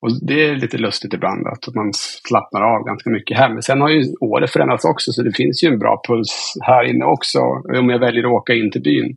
[0.03, 3.49] Och det är lite lustigt ibland att man slappnar av ganska mycket här.
[3.49, 6.85] Men sen har ju året förändrats också så det finns ju en bra puls här
[6.85, 7.39] inne också.
[7.79, 9.17] Om jag väljer att åka in till byn.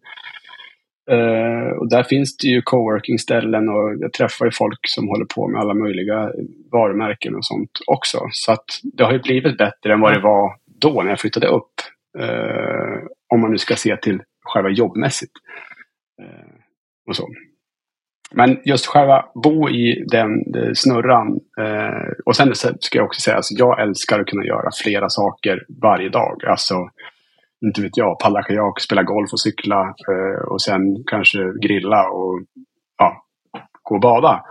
[1.12, 5.48] Uh, och där finns det ju coworking-ställen och jag träffar ju folk som håller på
[5.48, 6.32] med alla möjliga
[6.72, 8.20] varumärken och sånt också.
[8.32, 11.48] Så att det har ju blivit bättre än vad det var då när jag flyttade
[11.48, 11.74] upp.
[12.20, 15.34] Uh, om man nu ska se till själva jobbmässigt.
[16.22, 16.56] Uh,
[17.08, 17.28] och så.
[18.34, 21.40] Men just själva bo i den eh, snurran.
[21.60, 25.10] Eh, och sen ska jag också säga att alltså, jag älskar att kunna göra flera
[25.10, 26.46] saker varje dag.
[26.46, 26.76] Alltså,
[27.66, 29.82] inte vet jag, paddla kajak, spela golf och cykla.
[29.82, 32.42] Eh, och sen kanske grilla och
[32.98, 33.26] ja,
[33.84, 34.44] gå och bada.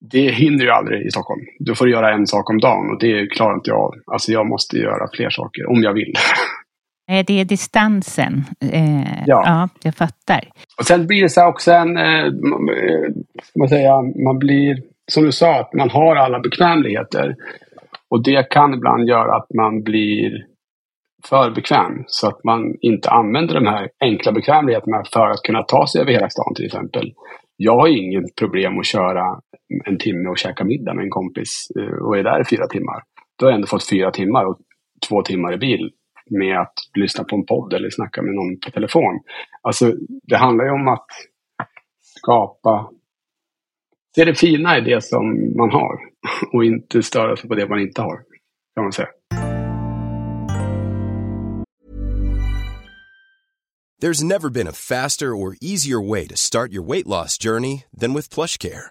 [0.00, 1.40] Det hinner ju aldrig i Stockholm.
[1.58, 3.94] Då får du göra en sak om dagen och det klarar inte jag av.
[4.06, 6.12] Alltså jag måste göra fler saker om jag vill.
[7.08, 8.44] Det är distansen.
[8.72, 9.42] Eh, ja.
[9.46, 10.40] ja, jag fattar.
[10.78, 12.32] Och sen blir det så också en, eh,
[13.58, 17.36] man säga, man blir, som du sa, att man har alla bekvämligheter.
[18.10, 20.46] Och det kan ibland göra att man blir
[21.24, 22.04] för bekväm.
[22.06, 26.12] Så att man inte använder de här enkla bekvämligheterna för att kunna ta sig över
[26.12, 27.12] hela stan till exempel.
[27.56, 29.40] Jag har inget problem att köra
[29.84, 33.02] en timme och käka middag med en kompis eh, och är där i fyra timmar.
[33.38, 34.58] Då har jag ändå fått fyra timmar och
[35.08, 35.90] två timmar i bil
[36.30, 39.20] med att lyssna på en podd eller snacka med någon på telefon.
[39.62, 41.06] Alltså, det handlar ju om att
[42.00, 42.90] skapa
[44.14, 45.98] Se det fina i det som man har
[46.52, 48.16] och inte störa sig på det man inte har.
[48.74, 49.08] Kan man säga.
[54.02, 58.14] There's never been a faster or easier way to start your weight loss journey than
[58.14, 58.90] with PlushCare.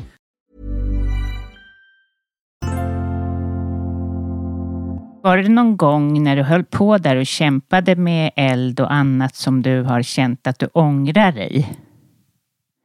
[5.23, 9.35] Var det någon gång när du höll på där och kämpade med eld och annat
[9.35, 11.69] som du har känt att du ångrar dig?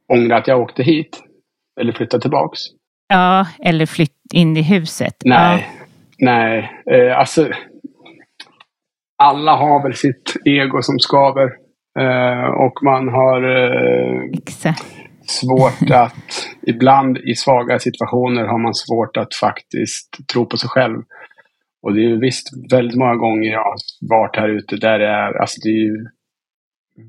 [0.09, 1.23] Ångrar att jag åkte hit?
[1.81, 2.61] Eller flyttade tillbaks?
[3.09, 5.15] Ja, eller flytt in i huset?
[5.25, 5.85] Nej, ja.
[6.19, 6.73] nej.
[6.91, 7.49] Eh, alltså,
[9.19, 11.51] alla har väl sitt ego som skaver.
[11.99, 14.21] Eh, och man har eh,
[15.27, 21.03] svårt att, ibland i svaga situationer har man svårt att faktiskt tro på sig själv.
[21.87, 25.41] Och det är visst väldigt många gånger jag har varit här ute där det är,
[25.41, 26.07] alltså det är ju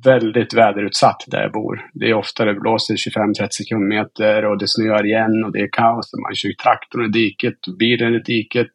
[0.04, 1.90] väldigt väderutsatt där jag bor.
[1.94, 6.12] Det är ofta det blåser 25-30 sekundmeter och det snöar igen och det är kaos.
[6.24, 8.74] Man kör traktorn i diket, bilen i diket.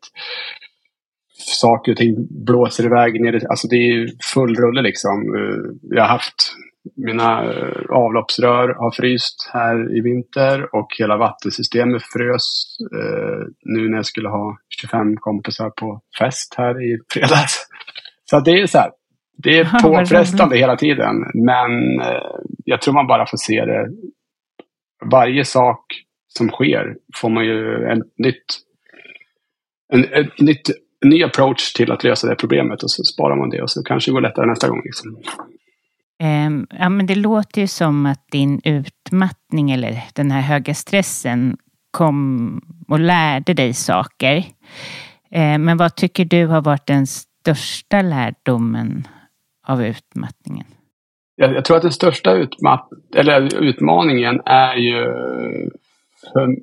[1.38, 3.50] Saker och ting blåser iväg ner.
[3.50, 5.34] Alltså det är full rulle liksom.
[5.38, 6.54] Eh, jag har haft
[6.96, 13.96] mina eh, avloppsrör har fryst här i vinter och hela vattensystemet frös eh, nu när
[13.96, 17.66] jag skulle ha 25 kompisar på fest här i fredags.
[18.30, 18.90] Så det är så här,
[19.36, 21.16] det är påfrestande hela tiden.
[21.34, 23.90] Men eh, jag tror man bara får se det.
[25.10, 25.84] Varje sak
[26.28, 28.44] som sker får man ju en nytt,
[29.92, 30.00] en,
[30.38, 30.70] nytt,
[31.04, 33.82] en ny approach till att lösa det problemet och så sparar man det och så
[33.82, 34.82] kanske det går lättare nästa gång.
[34.84, 35.16] Liksom.
[36.22, 41.56] Ehm, ja, men det låter ju som att din utmattning eller den här höga stressen
[41.90, 44.44] kom och lärde dig saker.
[45.30, 49.08] Ehm, men vad tycker du har varit den största lärdomen
[49.66, 50.66] av utmattningen?
[51.36, 55.04] Jag, jag tror att den största utmatt eller utmaningen är ju
[56.32, 56.56] för,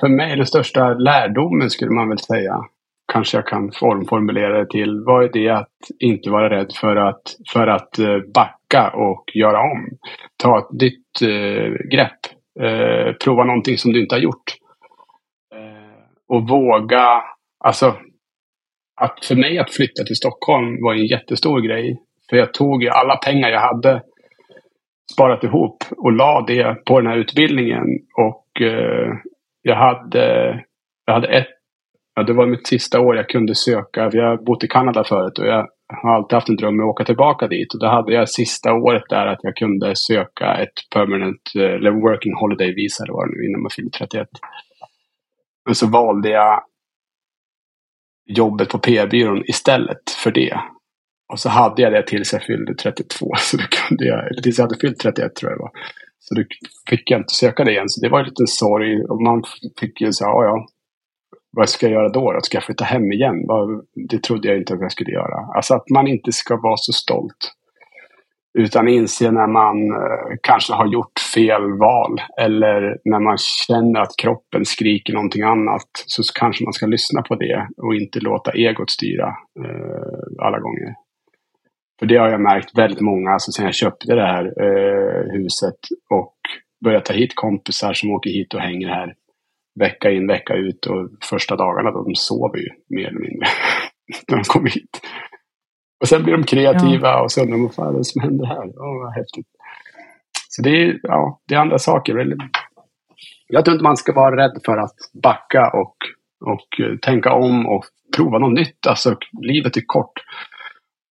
[0.00, 2.64] för mig den största lärdomen skulle man väl säga
[3.12, 5.02] kanske jag kan formformulera det till.
[5.06, 9.60] Vad är det att inte vara rädd för att, för att eh, backa och göra
[9.60, 9.88] om?
[10.36, 12.20] Ta ett nytt eh, grepp.
[12.60, 14.56] Eh, prova någonting som du inte har gjort.
[15.54, 17.22] Eh, och våga,
[17.64, 17.96] alltså
[19.00, 22.02] att för mig att flytta till Stockholm var en jättestor grej.
[22.30, 24.02] För jag tog alla pengar jag hade
[25.12, 27.84] sparat ihop och la det på den här utbildningen.
[28.16, 29.08] Och eh,
[29.62, 30.54] jag hade,
[31.06, 31.57] jag hade ett
[32.18, 34.10] Ja, det var mitt sista år jag kunde söka.
[34.12, 35.68] Jag har bott i Kanada förut och jag
[36.02, 37.74] har alltid haft en dröm att åka tillbaka dit.
[37.74, 41.90] Och då hade jag sista året där att jag kunde söka ett permanent, eh, eller
[41.90, 44.28] working holiday visa, det var det nu innan man fyllde 31.
[45.66, 46.62] Men så valde jag
[48.26, 50.60] jobbet på PR-byrån istället för det.
[51.32, 53.34] Och så hade jag det tills jag fyllde 32.
[53.36, 55.72] Så då kunde jag, eller tills jag hade fyllt 31 tror jag det var.
[56.18, 56.42] Så då
[56.90, 57.88] fick jag inte söka det igen.
[57.88, 59.04] Så det var en liten sorg.
[59.04, 59.42] Och man
[59.80, 60.66] fick ju säga, ja ja,
[61.58, 62.38] vad ska jag göra då?
[62.42, 63.46] Ska jag flytta hem igen?
[64.10, 65.56] Det trodde jag inte att jag skulle göra.
[65.56, 67.52] Alltså att man inte ska vara så stolt.
[68.58, 74.16] Utan inse när man eh, kanske har gjort fel val eller när man känner att
[74.22, 78.90] kroppen skriker någonting annat så kanske man ska lyssna på det och inte låta egot
[78.90, 79.28] styra
[79.64, 80.94] eh, alla gånger.
[81.98, 85.80] För det har jag märkt väldigt många, alltså sen jag köpte det här eh, huset
[86.10, 86.36] och
[86.84, 89.14] började ta hit kompisar som åker hit och hänger här
[89.78, 93.48] vecka in, vecka ut och första dagarna då de sover ju mer eller mindre
[94.28, 95.00] när de kommer hit.
[96.00, 97.22] Och sen blir de kreativa ja.
[97.22, 98.66] och så undrar de vad är det som händer här?
[98.66, 99.46] Åh, vad häftigt.
[100.48, 102.36] Så det är, ja, det är andra saker.
[103.46, 105.96] Jag tror inte man ska vara rädd för att backa och,
[106.44, 107.84] och eh, tänka om och
[108.16, 108.86] prova något nytt.
[108.86, 110.12] Alltså, livet är kort.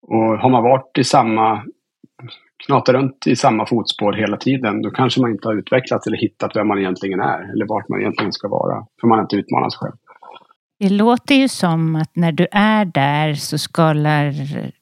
[0.07, 1.63] Och har man varit i samma
[2.65, 6.55] knata runt i samma fotspår hela tiden, då kanske man inte har utvecklats eller hittat
[6.55, 8.85] vem man egentligen är eller vart man egentligen ska vara.
[9.01, 9.95] För man har inte utmanat sig själv.
[10.79, 14.33] Det låter ju som att när du är där så skalar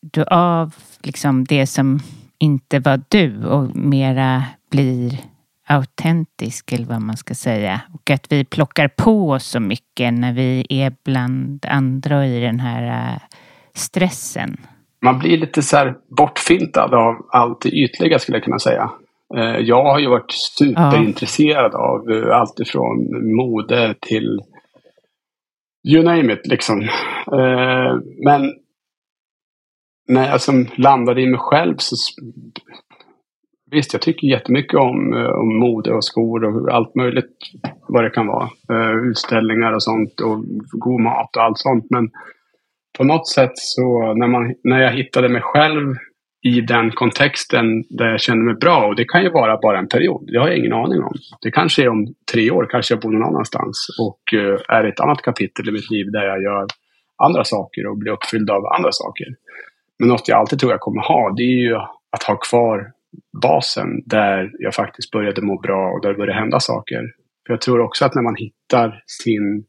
[0.02, 2.00] du av liksom det som
[2.40, 5.20] inte var du och mera blir
[5.68, 7.82] autentisk eller vad man ska säga.
[7.94, 12.60] Och att vi plockar på oss så mycket när vi är bland andra i den
[12.60, 13.22] här äh,
[13.74, 14.58] stressen.
[15.06, 18.92] Man blir lite så här bortfintad av allt det ytliga skulle jag kunna säga.
[19.36, 22.98] Eh, jag har ju varit superintresserad av eh, allt ifrån
[23.36, 24.40] mode till
[25.88, 26.82] you name it liksom.
[27.32, 27.96] Eh,
[28.26, 28.54] men
[30.08, 31.96] när jag som landade i mig själv så
[33.72, 37.38] Visst, jag tycker jättemycket om, om mode och skor och allt möjligt
[37.88, 38.50] vad det kan vara.
[39.10, 41.86] Utställningar och sånt och god mat och allt sånt.
[41.90, 42.10] Men
[42.98, 45.96] på något sätt så när, man, när jag hittade mig själv
[46.46, 48.88] i den kontexten där jag kände mig bra.
[48.88, 50.30] Och det kan ju vara bara en period.
[50.32, 51.14] Det har jag ingen aning om.
[51.42, 55.00] Det kanske är om tre år, kanske jag bor någon annanstans och uh, är ett
[55.00, 56.66] annat kapitel i mitt liv där jag gör
[57.24, 59.26] andra saker och blir uppfylld av andra saker.
[60.00, 61.76] Men något jag alltid tror jag kommer ha, det är ju
[62.12, 62.92] att ha kvar
[63.42, 67.02] basen där jag faktiskt började må bra och där det började hända saker.
[67.46, 69.66] För jag tror också att när man hittar sin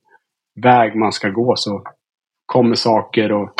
[0.62, 1.82] väg man ska gå så
[2.46, 3.52] kommer saker och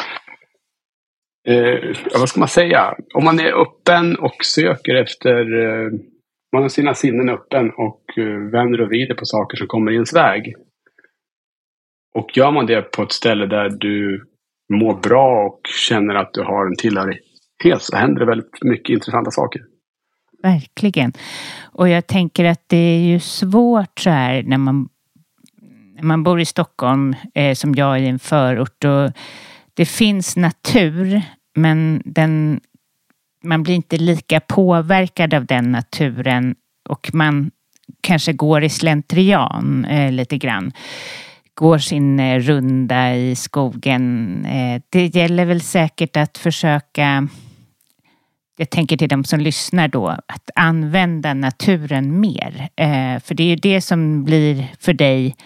[1.49, 2.95] eh, vad ska man säga?
[3.15, 5.91] Om man är öppen och söker efter, eh,
[6.53, 9.95] man har sina sinnen öppen och eh, vänder och vrider på saker som kommer i
[9.95, 10.55] ens väg.
[12.15, 14.25] Och gör man det på ett ställe där du
[14.73, 19.31] mår bra och känner att du har en tillhörighet så händer det väldigt mycket intressanta
[19.31, 19.63] saker.
[20.43, 21.13] Verkligen.
[21.73, 24.89] Och jag tänker att det är ju svårt så här när man,
[26.03, 28.85] man bor i Stockholm, eh, som jag i en förort.
[28.85, 29.13] Och
[29.75, 31.23] det finns natur,
[31.55, 32.61] men den,
[33.43, 36.55] man blir inte lika påverkad av den naturen
[36.89, 37.51] och man
[38.01, 40.73] kanske går i slentrian eh, lite grann.
[41.55, 44.45] Går sin eh, runda i skogen.
[44.45, 47.29] Eh, det gäller väl säkert att försöka
[48.59, 52.69] jag tänker till de som lyssnar då, att använda naturen mer.
[52.77, 55.37] Eh, för det är ju det som blir för dig,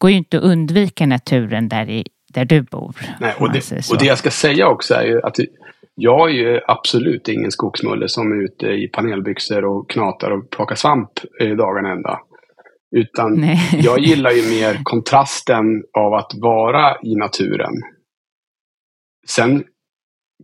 [0.00, 2.96] går ju inte att undvika naturen där i, där du bor.
[3.20, 5.36] Nej, och, det, och det jag ska säga också är ju att
[5.94, 10.74] jag är ju absolut ingen skogsmulle som är ute i panelbyxor och knatar och plockar
[10.74, 11.10] svamp
[11.58, 12.20] dagen ända.
[12.96, 13.58] Utan Nej.
[13.84, 15.64] jag gillar ju mer kontrasten
[15.98, 17.72] av att vara i naturen.
[19.26, 19.64] Sen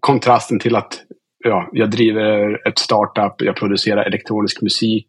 [0.00, 1.02] kontrasten till att
[1.44, 5.06] ja, jag driver ett startup, jag producerar elektronisk musik,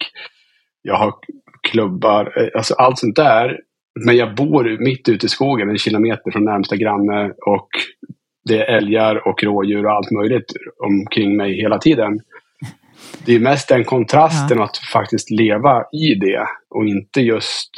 [0.82, 1.14] jag har
[1.72, 3.60] klubbar, alltså allt sånt där
[4.06, 7.70] men jag bor mitt ute i skogen, en kilometer från närmsta granne och
[8.46, 12.20] det är älgar och rådjur och allt möjligt omkring mig hela tiden.
[13.26, 14.64] Det är mest den kontrasten ja.
[14.64, 17.72] att faktiskt leva i det och inte just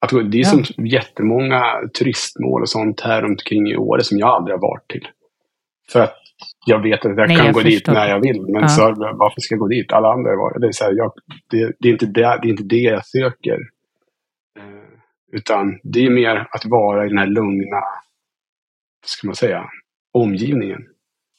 [0.00, 0.86] att det är som ja.
[0.86, 1.62] jättemånga
[1.98, 5.08] turistmål och sånt här omkring i Åre som jag aldrig har varit till.
[5.92, 6.16] För att
[6.66, 8.42] jag vet att jag Nej, kan jag gå dit när jag vill.
[8.42, 8.68] Men ja.
[8.68, 9.92] så, varför ska jag gå dit?
[9.92, 10.66] Alla andra var det.
[10.66, 11.12] Är så här, jag,
[11.50, 13.58] det, det, är inte det, det är inte det jag söker.
[15.32, 17.82] Utan det är mer att vara i den här lugna,
[19.06, 19.70] ska man säga,
[20.12, 20.86] omgivningen.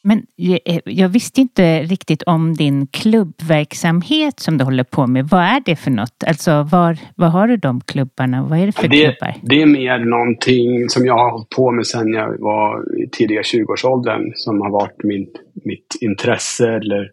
[0.04, 5.26] Men jag, jag, visste inte riktigt om din klubbverksamhet som du håller på med.
[5.26, 6.24] Vad är det för något?
[6.28, 8.44] Alltså var, var har du de klubbarna?
[8.44, 9.36] Vad är det för det, klubbar?
[9.42, 13.42] Det är mer någonting som jag har hållit på med sedan jag var i tidiga
[13.42, 14.32] 20-årsåldern.
[14.36, 17.12] Som har varit min, mitt intresse eller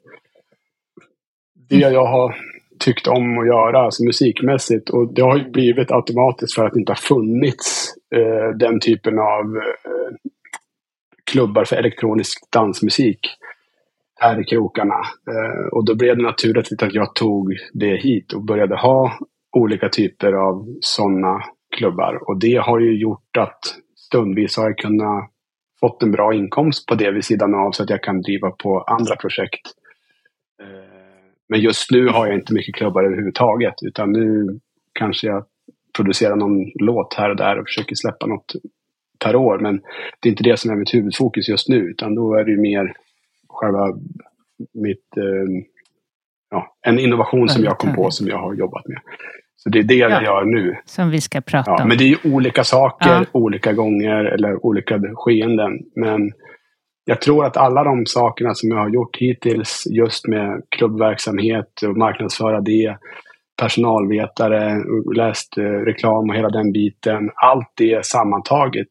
[1.68, 2.36] det jag har
[2.78, 4.90] tyckt om att göra, alltså musikmässigt.
[4.90, 9.18] Och det har ju blivit automatiskt för att det inte har funnits eh, den typen
[9.18, 10.14] av eh,
[11.30, 13.20] klubbar för elektronisk dansmusik
[14.20, 15.00] här i krokarna.
[15.30, 19.18] Eh, och då blev det naturligt att jag tog det hit och började ha
[19.56, 21.42] olika typer av sådana
[21.76, 22.28] klubbar.
[22.28, 23.60] Och det har ju gjort att
[23.96, 25.30] stundvis har jag kunnat
[25.80, 28.80] fått en bra inkomst på det vid sidan av så att jag kan driva på
[28.80, 29.60] andra projekt.
[30.62, 30.97] Eh,
[31.48, 33.74] men just nu har jag inte mycket klubbar överhuvudtaget.
[33.82, 34.58] Utan nu
[34.92, 35.44] kanske jag
[35.96, 38.52] producerar någon låt här och där och försöker släppa något
[39.24, 39.58] per år.
[39.58, 39.80] Men
[40.20, 41.76] det är inte det som är mitt huvudfokus just nu.
[41.76, 42.94] Utan då är det mer
[43.48, 43.98] själva
[44.74, 45.64] mitt, eh,
[46.50, 48.98] ja, en innovation som jag kom på som jag har jobbat med.
[49.56, 50.76] Så det är det ja, jag gör nu.
[50.84, 51.88] Som vi ska prata ja, om.
[51.88, 53.24] Men det är ju olika saker, ja.
[53.32, 55.78] olika gånger eller olika skeenden.
[55.96, 56.32] Men
[57.08, 61.96] jag tror att alla de sakerna som jag har gjort hittills just med klubbverksamhet och
[61.96, 62.96] marknadsföra det,
[63.56, 64.84] personalvetare,
[65.16, 67.30] läst eh, reklam och hela den biten.
[67.34, 68.88] Allt det sammantaget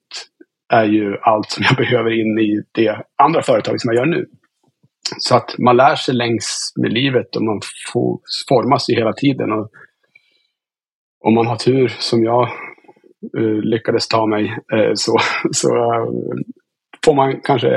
[0.74, 4.26] är ju allt som jag behöver in i det andra företaget som jag gör nu.
[5.18, 7.61] Så att man lär sig längs med livet och man
[7.93, 9.51] får, formas ju hela tiden.
[9.51, 9.70] Och
[11.24, 12.49] om man har tur som jag
[13.38, 15.18] uh, lyckades ta mig uh, så,
[15.51, 16.09] så uh,
[17.08, 17.68] får man kanske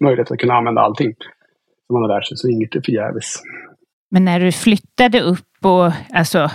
[0.00, 1.14] möjlighet att kunna använda allting
[1.86, 2.36] som man har lärt sig.
[2.36, 3.34] Så inget är förgäves.
[4.10, 6.50] Men när du flyttade upp och alltså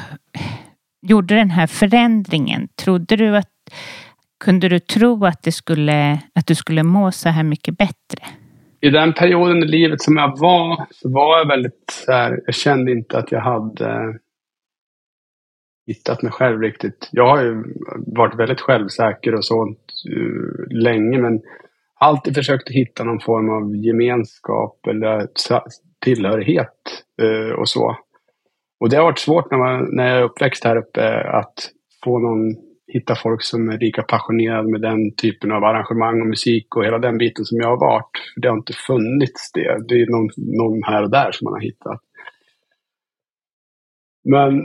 [1.08, 3.50] gjorde den här förändringen, trodde du att
[4.44, 8.26] kunde du tro att, det skulle, att du skulle må så här mycket bättre?
[8.82, 12.56] I den perioden i livet som jag var, så var jag väldigt så här, jag
[12.56, 14.20] kände inte att jag hade
[15.88, 17.10] hittat mig själv riktigt.
[17.12, 17.64] Jag har ju
[17.98, 21.42] varit väldigt självsäker och sånt uh, länge, men
[22.00, 25.28] alltid försökt hitta någon form av gemenskap eller
[26.00, 27.98] tillhörighet eh, och så.
[28.80, 31.72] Och det har varit svårt när, man, när jag är uppväxt här uppe att
[32.04, 32.56] få någon,
[32.88, 37.00] hitta folk som är lika passionerade med den typen av arrangemang och musik och hela
[37.00, 38.12] den biten som jag har varit.
[38.34, 39.88] För det har inte funnits det.
[39.88, 42.02] Det är någon, någon här och där som man har hittat.
[44.24, 44.62] Men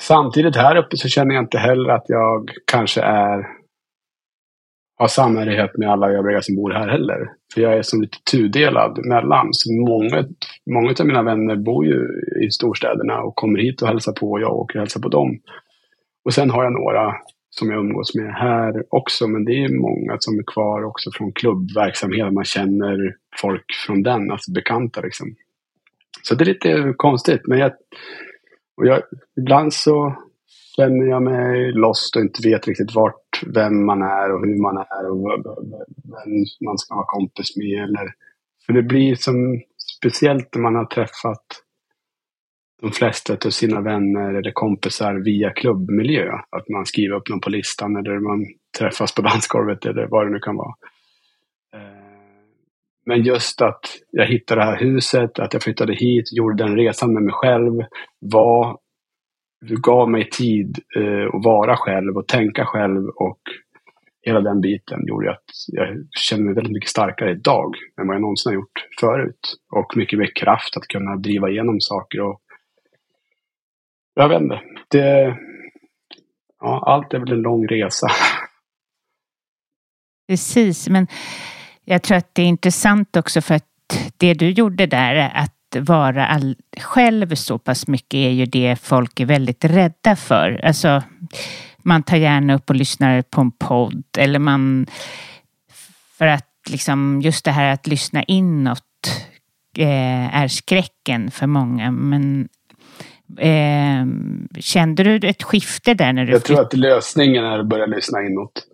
[0.00, 3.59] samtidigt här uppe så känner jag inte heller att jag kanske är
[5.00, 7.18] har samhörighet med alla övriga som bor här heller.
[7.54, 9.48] För jag är som lite tudelad mellan.
[9.52, 10.24] Så många,
[10.70, 12.06] många av mina vänner bor ju
[12.44, 15.38] i storstäderna och kommer hit och hälsar på och jag åker och hälsar på dem.
[16.24, 17.14] Och sen har jag några
[17.50, 21.32] som jag umgås med här också, men det är många som är kvar också från
[21.32, 22.32] klubbverksamhet.
[22.32, 25.34] Man känner folk från den, alltså bekanta liksom.
[26.22, 27.72] Så det är lite konstigt, men jag,
[28.76, 29.02] och jag,
[29.36, 30.16] ibland så
[30.76, 34.76] känner jag mig lost och inte vet riktigt vart, vem man är och hur man
[34.76, 35.18] är och
[36.04, 36.32] vem
[36.66, 37.84] man ska vara kompis med.
[37.84, 38.12] Eller,
[38.66, 39.60] för det blir som
[39.98, 41.46] speciellt när man har träffat
[42.80, 46.32] de flesta av sina vänner eller kompisar via klubbmiljö.
[46.50, 48.46] Att man skriver upp någon på listan eller man
[48.78, 50.74] träffas på dansgolvet eller vad det nu kan vara.
[51.74, 52.00] Eh,
[53.06, 53.80] men just att
[54.10, 57.82] jag hittade det här huset, att jag flyttade hit, gjorde den resan med mig själv,
[58.18, 58.78] var
[59.60, 63.40] du gav mig tid eh, att vara själv och tänka själv och
[64.22, 65.88] hela den biten gjorde att jag
[66.18, 69.56] känner mig väldigt mycket starkare idag än vad jag någonsin har gjort förut.
[69.72, 72.40] Och mycket mer kraft att kunna driva igenom saker och
[74.14, 74.60] jag vet inte.
[74.88, 75.38] Det,
[76.60, 78.06] ja, allt är väl en lång resa.
[80.28, 81.06] Precis, men
[81.84, 83.66] jag tror att det är intressant också för att
[84.16, 89.20] det du gjorde där, att vara all, själv så pass mycket är ju det folk
[89.20, 90.60] är väldigt rädda för.
[90.64, 91.02] Alltså,
[91.78, 94.86] man tar gärna upp och lyssnar på en podd eller man...
[96.18, 98.82] För att liksom just det här att lyssna inåt
[99.76, 101.90] eh, är skräcken för många.
[101.90, 102.48] Men
[103.38, 104.06] eh,
[104.60, 106.32] kände du ett skifte där när du...
[106.32, 108.66] Jag tror att lösningen är att börja lyssna inåt.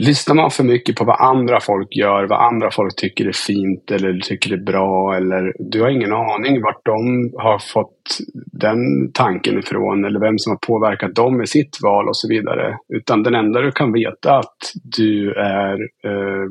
[0.00, 3.90] Lyssnar man för mycket på vad andra folk gör, vad andra folk tycker är fint
[3.90, 8.18] eller tycker är bra eller du har ingen aning vart de har fått
[8.52, 12.76] den tanken ifrån eller vem som har påverkat dem i sitt val och så vidare.
[12.94, 14.56] Utan den enda du kan veta att
[14.96, 15.72] du är
[16.04, 16.46] eh,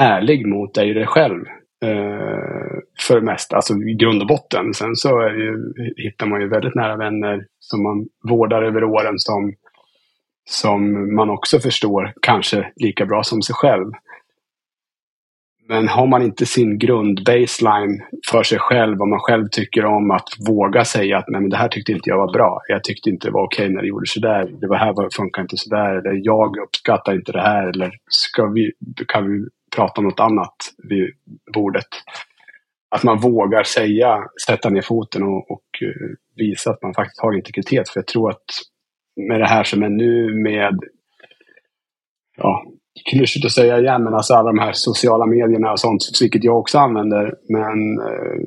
[0.00, 1.44] ärlig mot dig dig själv.
[1.84, 4.74] Eh, för det mesta, alltså i grund och botten.
[4.74, 9.52] Sen så ju, hittar man ju väldigt nära vänner som man vårdar över åren som
[10.44, 13.92] som man också förstår kanske lika bra som sig själv.
[15.68, 20.28] Men har man inte sin grundbaseline för sig själv, vad man själv tycker om, att
[20.48, 22.60] våga säga att Nej, men det här tyckte inte jag var bra.
[22.68, 24.50] Jag tyckte inte det var okej när det gjorde sådär.
[24.60, 25.94] Det var här funkar inte sådär.
[25.94, 27.68] Eller jag uppskattar inte det här.
[27.68, 28.72] Eller ska vi,
[29.08, 30.56] kan vi prata om något annat
[30.88, 31.10] vid
[31.54, 31.88] bordet?
[32.90, 37.36] Att man vågar säga, sätta ner foten och, och eh, visa att man faktiskt har
[37.36, 37.88] integritet.
[37.88, 38.44] För jag tror att
[39.16, 40.78] med det här som är nu med,
[42.36, 42.64] ja,
[43.10, 46.58] klyschigt att säga igen, men alltså alla de här sociala medierna och sånt, vilket jag
[46.58, 47.34] också använder.
[47.48, 48.38] Men eh,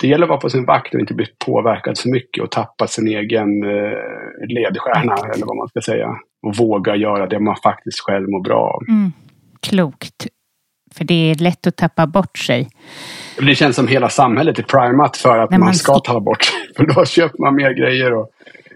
[0.00, 2.86] det gäller att vara på sin vakt och inte bli påverkad för mycket och tappa
[2.86, 6.08] sin egen eh, ledstjärna, eller vad man ska säga.
[6.42, 8.82] Och våga göra det man faktiskt själv mår bra av.
[8.88, 9.12] Mm.
[9.60, 10.26] Klokt.
[10.94, 12.68] För det är lätt att tappa bort sig.
[13.40, 16.54] Det känns som hela samhället är primat för att man, man ska ta bort sig.
[16.76, 18.30] För då köper man mer grejer och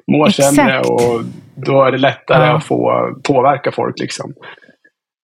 [0.07, 0.55] mår Exakt.
[0.55, 1.21] sämre och
[1.55, 2.57] då är det lättare ja.
[2.57, 3.99] att få påverka folk.
[3.99, 4.35] Liksom.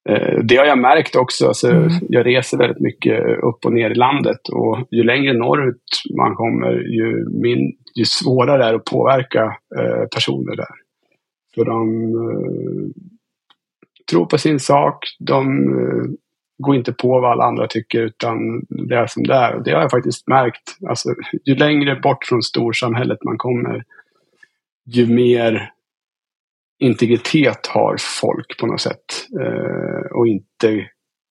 [0.08, 1.46] Eh, det har jag märkt också.
[1.46, 1.90] Alltså, mm.
[2.08, 5.82] Jag reser väldigt mycket upp och ner i landet och ju längre norrut
[6.16, 10.74] man kommer ju, min, ju svårare är det att påverka eh, personer där.
[11.54, 13.02] För de eh,
[14.10, 15.04] tror på sin sak.
[15.18, 16.04] De eh,
[16.58, 19.60] går inte på vad alla andra tycker utan det är som det är.
[19.64, 20.76] Det har jag faktiskt märkt.
[20.88, 21.08] Alltså,
[21.44, 23.84] ju längre bort från storsamhället man kommer
[24.90, 25.72] ju mer
[26.78, 29.26] integritet har folk på något sätt.
[29.40, 30.88] Eh, och inte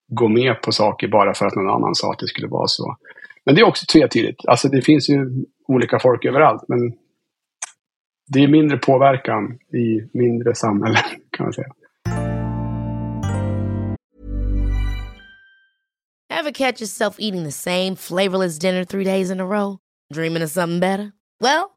[0.08, 2.98] gå med på saker bara för att någon annan sa att det skulle vara så.
[3.46, 4.48] Men det är också tvetydigt.
[4.48, 6.64] Alltså det finns ju olika folk överallt.
[6.68, 6.80] Men
[8.28, 11.68] det är mindre påverkan i mindre samhällen kan man säga.
[16.30, 19.78] Have catch yourself eating the same flavorless dinner three days in a row?
[20.14, 21.12] Dreaming of something better?
[21.42, 21.77] Well,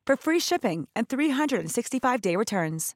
[0.11, 2.95] for free shipping and 365-day returns.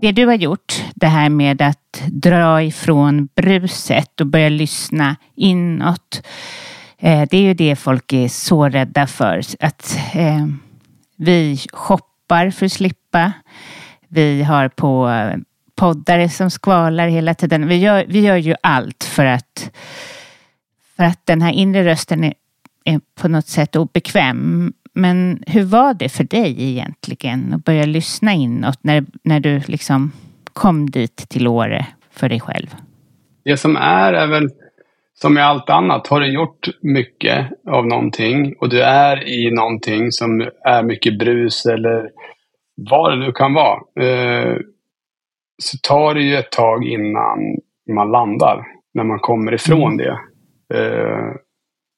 [0.00, 6.22] Det du har gjort, det här med att dra ifrån bruset och börja lyssna inåt.
[6.98, 9.42] Eh, det är ju det folk är så rädda för.
[9.60, 10.46] Att eh,
[11.16, 13.32] vi shoppar för att slippa.
[14.08, 15.10] Vi har på
[15.74, 17.68] poddare som skvalar hela tiden.
[17.68, 19.70] Vi gör, vi gör ju allt för att,
[21.00, 22.34] för att den här inre rösten är,
[22.84, 24.72] är på något sätt obekväm.
[24.92, 30.12] Men hur var det för dig egentligen att börja lyssna inåt när, när du liksom
[30.52, 32.66] kom dit till Åre för dig själv?
[33.44, 34.48] Det som är är väl
[35.14, 36.06] som med allt annat.
[36.06, 41.66] Har du gjort mycket av någonting och du är i någonting som är mycket brus
[41.66, 42.10] eller
[42.90, 43.80] vad det nu kan vara.
[44.00, 44.56] Eh,
[45.62, 47.38] så tar det ju ett tag innan
[47.94, 48.66] man landar.
[48.94, 50.18] När man kommer ifrån det.
[50.74, 51.34] Eh,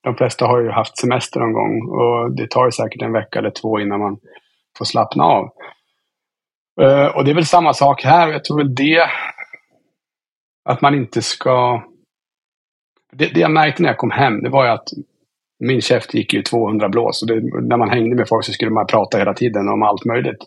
[0.03, 3.51] de flesta har ju haft semester någon gång och det tar säkert en vecka eller
[3.51, 4.19] två innan man
[4.79, 5.51] får slappna av.
[6.81, 8.29] Eh, och det är väl samma sak här.
[8.29, 9.03] Jag tror väl det
[10.65, 11.83] att man inte ska...
[13.13, 14.89] Det, det jag märkte när jag kom hem, det var ju att
[15.59, 17.23] min käft gick ju 200 blås.
[17.23, 20.05] Och det, när man hängde med folk så skulle man prata hela tiden om allt
[20.05, 20.45] möjligt.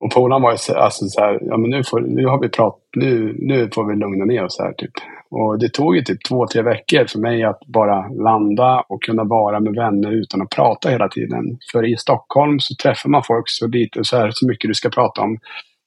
[0.00, 2.48] Och polaren var ju så, alltså så här, ja men nu, får, nu har vi
[2.48, 4.92] prat, nu, nu får vi lugna ner oss här typ.
[5.30, 9.24] Och det tog ju typ två, tre veckor för mig att bara landa och kunna
[9.24, 11.58] vara med vänner utan att prata hela tiden.
[11.72, 14.88] För i Stockholm så träffar man folk så lite så här så mycket du ska
[14.90, 15.38] prata om.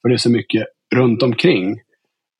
[0.02, 1.70] Och det är så mycket runt omkring.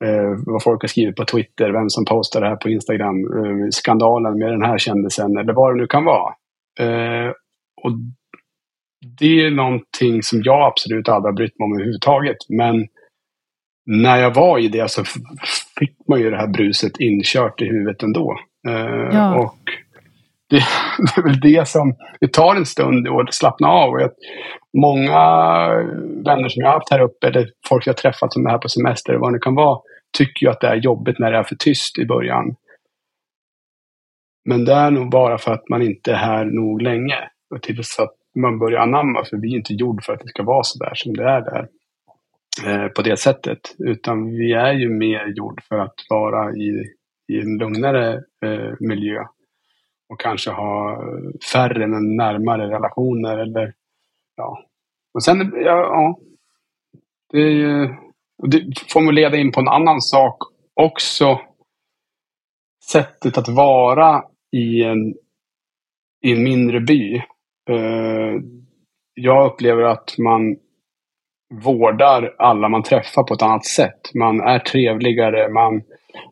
[0.05, 3.69] Eh, vad folk har skrivit på Twitter, vem som postar det här på Instagram, eh,
[3.71, 6.35] skandalen med den här kändisen eller vad det nu kan vara.
[6.81, 7.33] Eh,
[7.83, 7.93] och
[9.19, 12.37] det är någonting som jag absolut aldrig har brytt mig om överhuvudtaget.
[12.49, 12.87] Men
[13.91, 15.05] när jag var i det så
[15.79, 18.39] fick man ju det här bruset inkört i huvudet ändå.
[18.69, 19.35] Eh, Ja.
[19.35, 19.59] Och
[20.51, 20.57] det,
[20.99, 23.91] det är väl det som, det tar en stund att slappna av.
[23.91, 24.11] Och jag,
[24.79, 25.19] många
[26.25, 28.59] vänner som jag har haft här uppe, eller folk jag har träffat som är här
[28.59, 29.81] på semester, vad det kan vara,
[30.19, 32.57] tycker ju att det är jobbigt när det är för tyst i början.
[34.45, 37.17] Men det är nog bara för att man inte är här nog länge.
[37.55, 40.43] Och tills att man börjar anamma, för vi är inte gjord för att det ska
[40.43, 41.69] vara så där som det är där.
[42.67, 43.59] Eh, på det sättet.
[43.79, 46.85] Utan vi är ju mer gjord för att vara i,
[47.33, 49.21] i en lugnare eh, miljö.
[50.09, 51.03] Och kanske ha
[51.53, 53.75] färre men närmare relationer eller
[54.37, 54.65] ja.
[55.15, 56.19] Och sen, ja, ja
[57.33, 57.89] det, är ju-
[58.43, 60.37] och det får mig leda in på en annan sak
[60.75, 61.41] också.
[62.93, 64.25] Sättet att vara
[64.57, 65.15] i en,
[66.27, 67.17] i en mindre by.
[67.71, 68.41] Eh,
[69.15, 70.57] jag upplever att man
[71.51, 74.15] vårdar alla man träffar på ett annat sätt.
[74.15, 75.83] Man är trevligare, man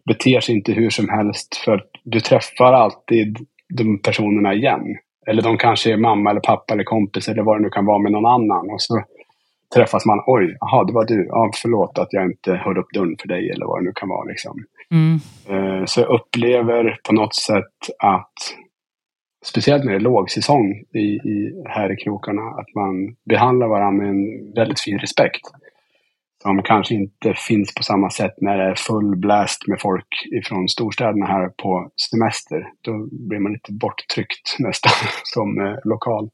[0.06, 3.38] beter sig inte hur som helst för du träffar alltid
[3.74, 4.96] de personerna igen.
[5.26, 7.98] Eller de kanske är mamma eller pappa eller kompis eller vad det nu kan vara
[7.98, 8.70] med någon annan.
[8.70, 9.02] Och så
[9.74, 10.22] träffas man.
[10.26, 11.26] Oj, jaha, det var du.
[11.28, 14.08] Ja, förlåt att jag inte höll upp dörren för dig eller vad det nu kan
[14.08, 14.24] vara.
[14.24, 14.64] Liksom.
[14.90, 15.20] Mm.
[15.48, 18.34] Eh, Så jag upplever på något sätt att,
[19.44, 24.10] speciellt när det är lågsäsong i, i, här i krokarna, att man behandlar varandra med
[24.10, 25.40] en väldigt fin respekt.
[26.42, 30.68] Som kanske inte finns på samma sätt när det är full blast med folk ifrån
[30.68, 32.66] storstäderna här på semester.
[32.80, 34.92] Då blir man lite borttryckt nästan
[35.24, 36.30] som eh, lokal.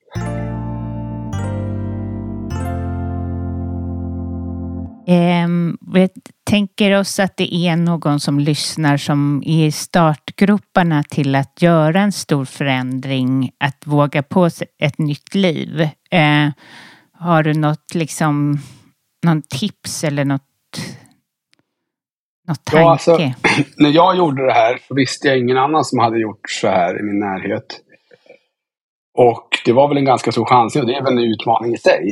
[5.94, 6.08] Vi
[6.44, 12.00] tänker oss att det är någon som lyssnar som är i startgroparna till att göra
[12.00, 15.80] en stor förändring, att våga på sig ett nytt liv.
[16.10, 16.48] Eh,
[17.12, 18.58] har du något liksom,
[19.26, 20.42] någon tips eller något,
[22.48, 22.82] något tanke?
[22.82, 23.16] Ja, alltså,
[23.76, 27.00] när jag gjorde det här så visste jag ingen annan som hade gjort så här
[27.00, 27.80] i min närhet.
[29.18, 31.78] Och det var väl en ganska stor chansning och det är väl en utmaning i
[31.78, 32.10] sig.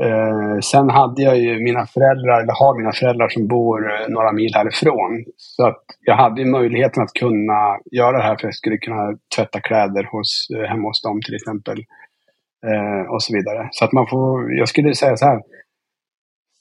[0.00, 4.32] Eh, sen hade jag ju mina föräldrar, eller har mina föräldrar som bor eh, några
[4.32, 5.24] mil härifrån.
[5.36, 9.16] Så att jag hade ju möjligheten att kunna göra det här för jag skulle kunna
[9.36, 11.78] tvätta kläder hos, eh, hemma hos dem till exempel.
[12.66, 13.68] Eh, och så vidare.
[13.70, 15.40] Så att man får, jag skulle säga så här.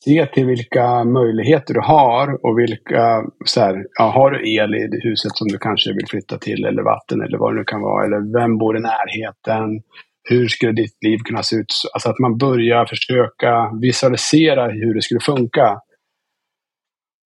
[0.05, 4.99] Se till vilka möjligheter du har och vilka, så här, ja, har du el i
[5.03, 8.05] huset som du kanske vill flytta till eller vatten eller vad det nu kan vara.
[8.05, 9.81] Eller vem bor i närheten?
[10.23, 11.73] Hur skulle ditt liv kunna se ut?
[11.93, 15.79] Alltså att man börjar försöka visualisera hur det skulle funka.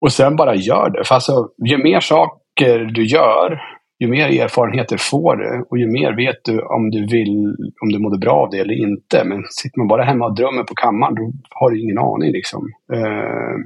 [0.02, 1.04] Och sen bara gör det.
[1.04, 3.62] För alltså, ju mer saker du gör,
[4.00, 8.00] ju mer erfarenheter får du och ju mer vet du om du vill, om du
[8.00, 9.24] mådde bra av det eller inte.
[9.24, 12.62] Men sitter man bara hemma och drömmer på kammaren, då har du ingen aning liksom.
[12.94, 13.58] Eh,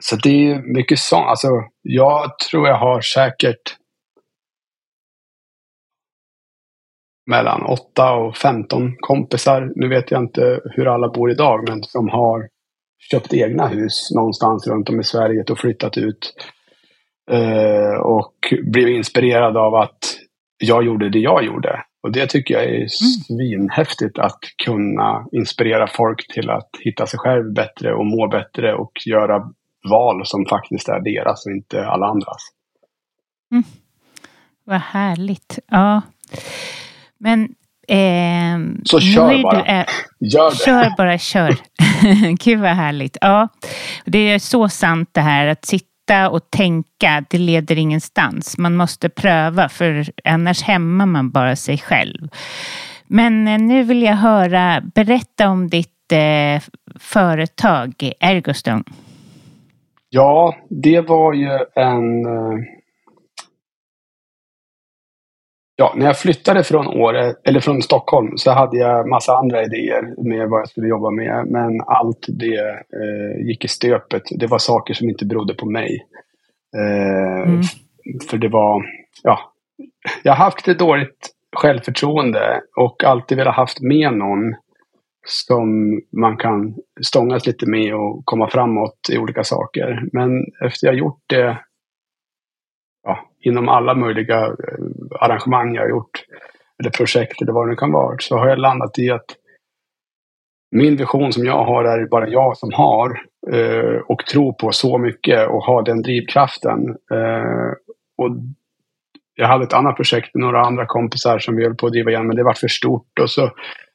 [0.00, 1.26] så det är mycket sånt.
[1.26, 1.48] Alltså,
[1.82, 3.76] jag tror jag har säkert
[7.26, 9.72] mellan 8 och 15 kompisar.
[9.74, 12.48] Nu vet jag inte hur alla bor idag, men som har
[13.10, 16.34] köpt egna hus någonstans runt om i Sverige och flyttat ut.
[17.30, 19.98] Eh, och blivit inspirerad av att
[20.58, 21.82] jag gjorde det jag gjorde.
[22.02, 22.88] Och det tycker jag är mm.
[22.88, 28.92] svinhäftigt att kunna inspirera folk till att hitta sig själv bättre och må bättre och
[29.06, 29.50] göra
[29.90, 32.42] val som faktiskt är deras och inte alla andras.
[33.52, 33.64] Mm.
[34.64, 35.58] Vad härligt.
[35.66, 36.02] Ja.
[37.18, 37.42] Men
[37.88, 39.62] eh, Så kör bara.
[39.62, 39.86] Du, eh,
[40.20, 40.56] Gör det.
[40.56, 41.56] Kör bara, kör.
[42.44, 43.16] Gud vad härligt.
[43.20, 43.48] Ja,
[44.04, 48.58] det är så sant det här att sitta och tänka, det leder ingenstans.
[48.58, 52.28] Man måste pröva för annars hämmar man bara sig själv.
[53.06, 56.62] Men eh, nu vill jag höra, berätta om ditt eh,
[56.98, 58.82] företag Ergostone.
[60.08, 62.58] Ja, det var ju en eh,
[65.78, 70.28] Ja, när jag flyttade från Åre, eller från Stockholm, så hade jag massa andra idéer
[70.28, 71.46] med vad jag skulle jobba med.
[71.46, 74.22] Men allt det eh, gick i stöpet.
[74.30, 76.06] Det var saker som inte berodde på mig.
[76.76, 77.62] Eh, mm.
[78.30, 78.84] För det var,
[79.22, 79.38] ja,
[80.22, 84.54] jag har haft ett dåligt självförtroende och alltid velat haft med någon
[85.26, 90.02] som man kan stångas lite med och komma framåt i olika saker.
[90.12, 91.58] Men efter jag gjort det
[93.46, 94.84] inom alla möjliga eh,
[95.20, 96.24] arrangemang jag har gjort,
[96.80, 99.36] eller projekt eller vad det nu kan vara, så har jag landat i att
[100.70, 103.20] min vision som jag har är bara jag som har
[103.52, 106.88] eh, och tror på så mycket och har den drivkraften.
[106.88, 107.72] Eh,
[108.18, 108.30] och
[109.34, 112.10] jag hade ett annat projekt med några andra kompisar som vi höll på att driva
[112.10, 113.50] igen, men det var för stort och så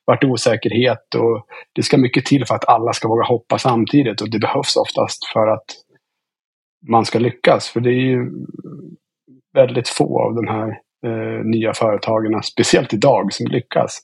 [0.06, 1.46] vart det osäkerhet och
[1.76, 5.26] det ska mycket till för att alla ska våga hoppa samtidigt och det behövs oftast
[5.34, 5.66] för att
[6.88, 7.70] man ska lyckas.
[7.70, 8.32] För det är ju
[9.54, 14.00] väldigt få av de här eh, nya företagen, speciellt idag, som lyckas.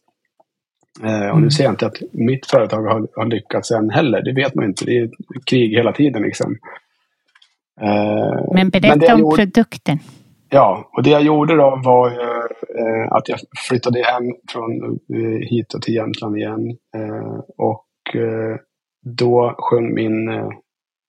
[1.03, 1.51] Eh, och nu mm.
[1.51, 4.21] säger jag inte att mitt företag har, har, lyckats än heller.
[4.21, 4.85] Det vet man inte.
[4.85, 5.09] Det är
[5.45, 6.57] krig hela tiden liksom.
[7.81, 9.99] Eh, men berätta men om gjorde, produkten.
[10.49, 13.39] Ja, och det jag gjorde då var eh, att jag
[13.69, 16.69] flyttade hem från eh, hit och till Jämtland igen.
[16.95, 17.83] Eh, och
[19.05, 20.29] då sjöng min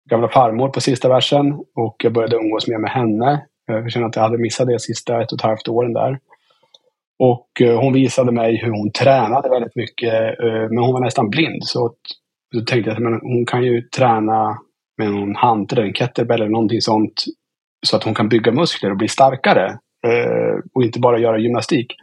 [0.10, 3.46] gamla farmor på sista versen och jag började umgås mer med henne.
[3.72, 6.20] Eh, jag känner att jag hade missat det sista ett och ett halvt åren där.
[7.20, 11.30] Och eh, hon visade mig hur hon tränade väldigt mycket, eh, men hon var nästan
[11.30, 11.64] blind.
[11.64, 11.94] Så
[12.54, 14.58] då tänkte jag att hon kan ju träna
[14.98, 17.24] med någon hantel, en kettlebell eller någonting sånt.
[17.86, 19.78] Så att hon kan bygga muskler och bli starkare.
[20.74, 21.96] Och inte bara göra gymnastik.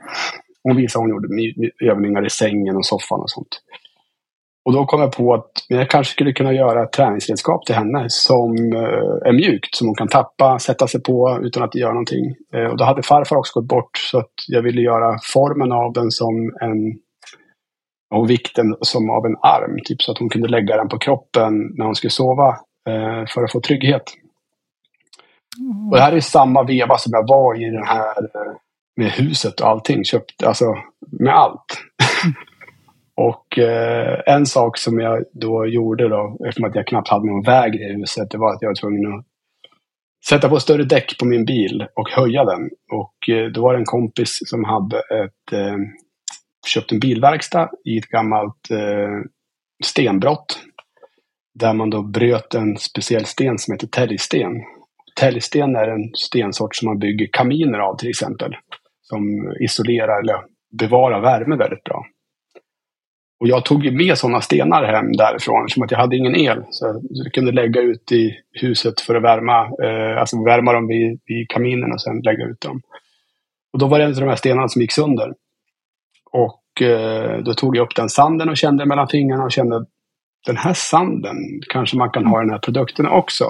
[0.62, 1.28] Hon visade hon gjorde
[1.84, 3.60] övningar i sängen och soffan och sånt.
[4.64, 8.04] Och då kom jag på att jag kanske skulle kunna göra ett träningsredskap till henne
[8.08, 11.92] som eh, är mjukt, som hon kan tappa, sätta sig på utan att det gör
[11.92, 12.34] någonting.
[12.54, 15.92] Eh, och då hade farfar också gått bort så att jag ville göra formen av
[15.92, 16.98] den som en
[18.14, 21.52] och vikten som av en arm, typ så att hon kunde lägga den på kroppen
[21.76, 22.48] när hon skulle sova
[22.88, 24.02] eh, för att få trygghet.
[25.58, 25.88] Mm.
[25.88, 28.14] Och det här är samma veva som jag var i den här
[28.96, 30.04] med huset och allting.
[30.04, 30.64] Köpt, alltså
[31.20, 31.78] med allt.
[33.16, 37.42] Och eh, en sak som jag då gjorde då, eftersom att jag knappt hade någon
[37.42, 39.24] väg i huset, det var att jag var tvungen att
[40.28, 42.70] sätta på större däck på min bil och höja den.
[42.92, 45.76] Och eh, då var det en kompis som hade ett, eh,
[46.66, 49.20] köpt en bilverkstad i ett gammalt eh,
[49.84, 50.58] stenbrott.
[51.54, 54.52] Där man då bröt en speciell sten som heter täljsten.
[55.20, 58.56] Täljsten är en stensort som man bygger kaminer av till exempel.
[59.02, 59.22] Som
[59.60, 60.36] isolerar eller
[60.78, 62.04] bevarar värme väldigt bra.
[63.40, 66.64] Och jag tog med sådana stenar hem därifrån eftersom att jag hade ingen el.
[66.70, 71.20] Så jag kunde lägga ut i huset för att värma, eh, alltså värma dem vid,
[71.26, 72.80] vid kaminen och sen lägga ut dem.
[73.72, 75.34] Och då var det en av de här stenarna som gick sönder.
[76.30, 79.84] Och eh, då tog jag upp den sanden och kände mellan fingrarna och kände
[80.46, 81.36] den här sanden
[81.68, 83.44] kanske man kan ha i den här produkten också.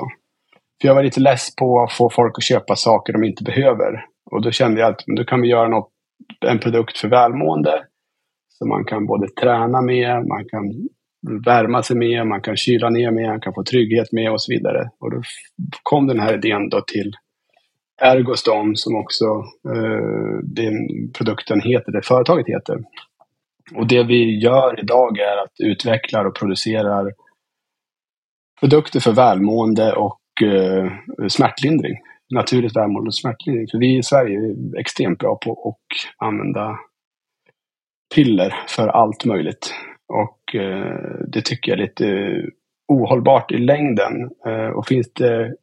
[0.80, 4.06] För jag var lite less på att få folk att köpa saker de inte behöver.
[4.30, 5.90] Och då kände jag att men då kan vi göra något,
[6.46, 7.84] en produkt för välmående.
[8.58, 10.88] Som man kan både träna med, man kan
[11.46, 14.52] värma sig med, man kan kyla ner med, man kan få trygghet med och så
[14.52, 14.90] vidare.
[14.98, 15.22] Och då
[15.82, 17.12] kom den här idén då till
[18.02, 19.24] Ergostom som också
[19.74, 20.74] eh, den
[21.18, 22.78] produkten heter, det företaget heter.
[23.74, 27.12] Och det vi gör idag är att utveckla och producerar
[28.60, 30.92] produkter för välmående och eh,
[31.28, 31.96] smärtlindring.
[32.30, 33.66] Naturligt välmående och smärtlindring.
[33.70, 36.78] För vi i Sverige är extremt bra på att använda
[38.14, 39.74] piller för allt möjligt.
[40.08, 42.06] Och eh, det tycker jag är lite
[42.88, 44.30] ohållbart i längden.
[44.46, 45.54] Eh, och finns det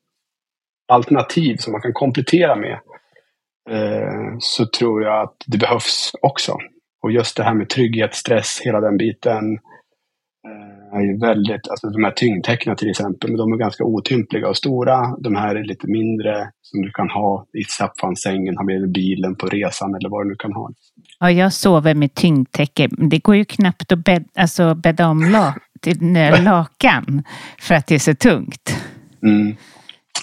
[0.87, 2.79] alternativ som man kan komplettera med
[3.69, 6.57] eh, så tror jag att det behövs också.
[7.03, 9.53] Och just det här med trygghet, stress, hela den biten
[10.47, 14.57] eh, är ju väldigt, alltså de här tyngdtecknen till exempel, de är ganska otympliga och
[14.57, 15.15] stora.
[15.19, 17.63] De här är lite mindre som du kan ha i
[18.15, 20.69] sängen, ha med i bilen på resan eller vad du nu kan ha.
[21.21, 22.89] Ja, jag sover med tyngdtäcke.
[22.91, 25.97] Det går ju knappt att bädda, alltså bädda om la, till
[26.43, 27.23] lakan
[27.59, 28.75] för att det är så tungt.
[29.23, 29.55] Mm.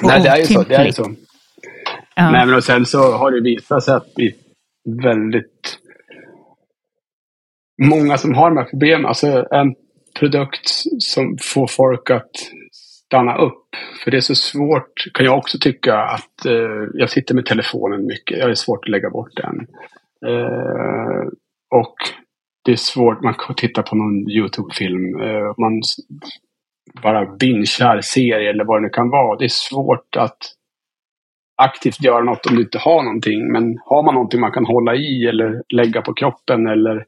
[0.02, 0.62] Nej, det är ju så.
[0.62, 1.14] Det är ju så.
[2.14, 2.30] Ja.
[2.30, 4.32] Nej, men och sen så har det visat sig att är
[5.02, 5.78] väldigt
[7.82, 9.06] många som har de här problemen.
[9.06, 9.74] Alltså en
[10.18, 10.68] produkt
[10.98, 12.30] som får folk att
[13.06, 13.66] stanna upp.
[14.04, 18.06] För det är så svårt, kan jag också tycka, att eh, jag sitter med telefonen
[18.06, 18.38] mycket.
[18.38, 19.66] Jag är svårt att lägga bort den.
[20.26, 21.28] Eh,
[21.70, 21.94] och
[22.64, 25.20] det är svårt, man kan titta på någon YouTube-film.
[25.20, 25.82] Eh, man
[27.02, 29.38] bara binchar serier eller vad det nu kan vara.
[29.38, 30.38] Det är svårt att
[31.62, 33.52] aktivt göra något om du inte har någonting.
[33.52, 37.04] Men har man någonting man kan hålla i eller lägga på kroppen eller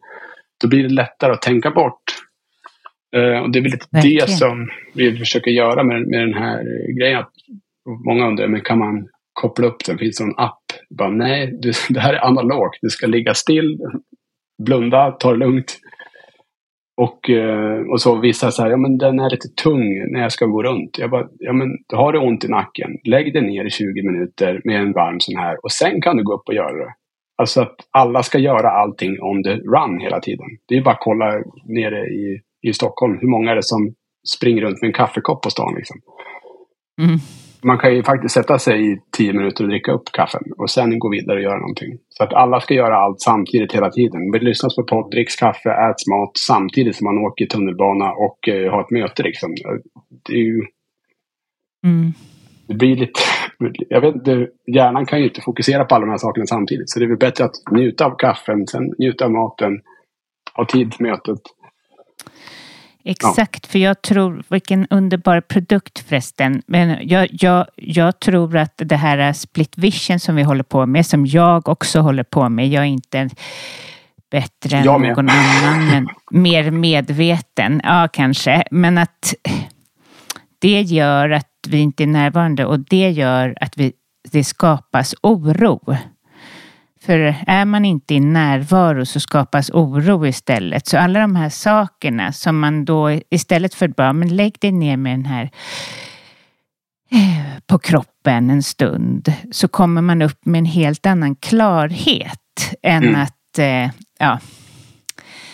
[0.63, 2.03] då blir det lättare att tänka bort.
[3.17, 4.27] Uh, och det är väl lite Verkligen.
[4.27, 6.65] det som vi försöker göra med, med den här
[6.99, 7.19] grejen.
[7.19, 7.33] Att
[8.07, 9.99] många undrar, men kan man koppla upp den?
[9.99, 10.60] Finns det någon app?
[10.99, 12.79] Bara, nej, du, det här är analogt.
[12.83, 13.79] Du ska ligga still,
[14.63, 15.79] blunda, ta det lugnt.
[16.97, 20.47] Och, eh, och så vissa säger, ja men den är lite tung när jag ska
[20.47, 20.99] gå runt.
[20.99, 24.61] Jag bara, ja men har du ont i nacken, lägg dig ner i 20 minuter
[24.65, 26.93] med en varm sån här och sen kan du gå upp och göra det.
[27.39, 30.47] Alltså att alla ska göra allting on the run hela tiden.
[30.69, 33.95] Det är bara att kolla nere i, i Stockholm, hur många är det som
[34.37, 35.97] springer runt med en kaffekopp på stan liksom.
[37.03, 37.19] Mm
[37.63, 40.99] man kan ju faktiskt sätta sig i tio minuter och dricka upp kaffen och sen
[40.99, 41.99] gå vidare och göra någonting.
[42.09, 44.33] Så att alla ska göra allt samtidigt hela tiden.
[44.33, 48.71] Vi lyssnar på podd, dricks kaffe, äts mat samtidigt som man åker tunnelbana och uh,
[48.71, 49.23] har ett möte.
[49.23, 49.55] Liksom.
[50.29, 50.63] Det är ju...
[51.87, 52.13] Mm.
[52.67, 53.21] Det blir lite...
[53.89, 56.91] Jag vet inte, hjärnan kan ju inte fokusera på alla de här sakerna samtidigt.
[56.91, 59.81] Så det är väl bättre att njuta av kaffen, sen njuta av maten,
[60.55, 61.41] ha tid till mötet.
[63.05, 63.71] Exakt, ja.
[63.71, 66.63] för jag tror, vilken underbar produkt förresten.
[66.67, 71.07] Men jag, jag, jag tror att det här split vision som vi håller på med,
[71.07, 73.31] som jag också håller på med, jag är inte
[74.31, 78.65] bättre än någon annan, men mer medveten, ja kanske.
[78.71, 79.35] Men att
[80.59, 83.93] det gör att vi inte är närvarande och det gör att vi,
[84.33, 85.97] det skapas oro.
[87.05, 90.87] För är man inte i närvaro så skapas oro istället.
[90.87, 94.97] Så alla de här sakerna som man då istället för bara, men lägg dig ner
[94.97, 95.51] med den här
[97.11, 103.05] eh, på kroppen en stund så kommer man upp med en helt annan klarhet än
[103.05, 103.21] mm.
[103.21, 104.39] att eh, ja,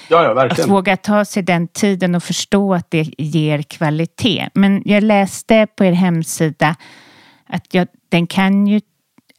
[0.09, 0.47] Ja, ja.
[0.47, 4.49] Att våga ta sig den tiden och förstå att det ger kvalitet.
[4.55, 6.76] Men jag läste på er hemsida
[7.49, 8.80] att jag, den kan ju,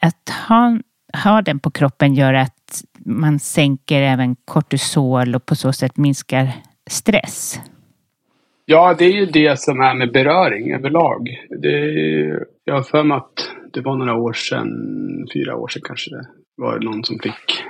[0.01, 0.77] att ha
[1.23, 6.53] ha den på kroppen gör att man sänker även kortisol och på så sätt minskar
[6.89, 7.59] stress?
[8.65, 11.27] Ja, det är ju det som är med beröring överlag.
[11.61, 14.67] Det är, jag har för mig att det var några år sedan,
[15.33, 16.27] fyra år sedan kanske det
[16.57, 17.63] var någon som fick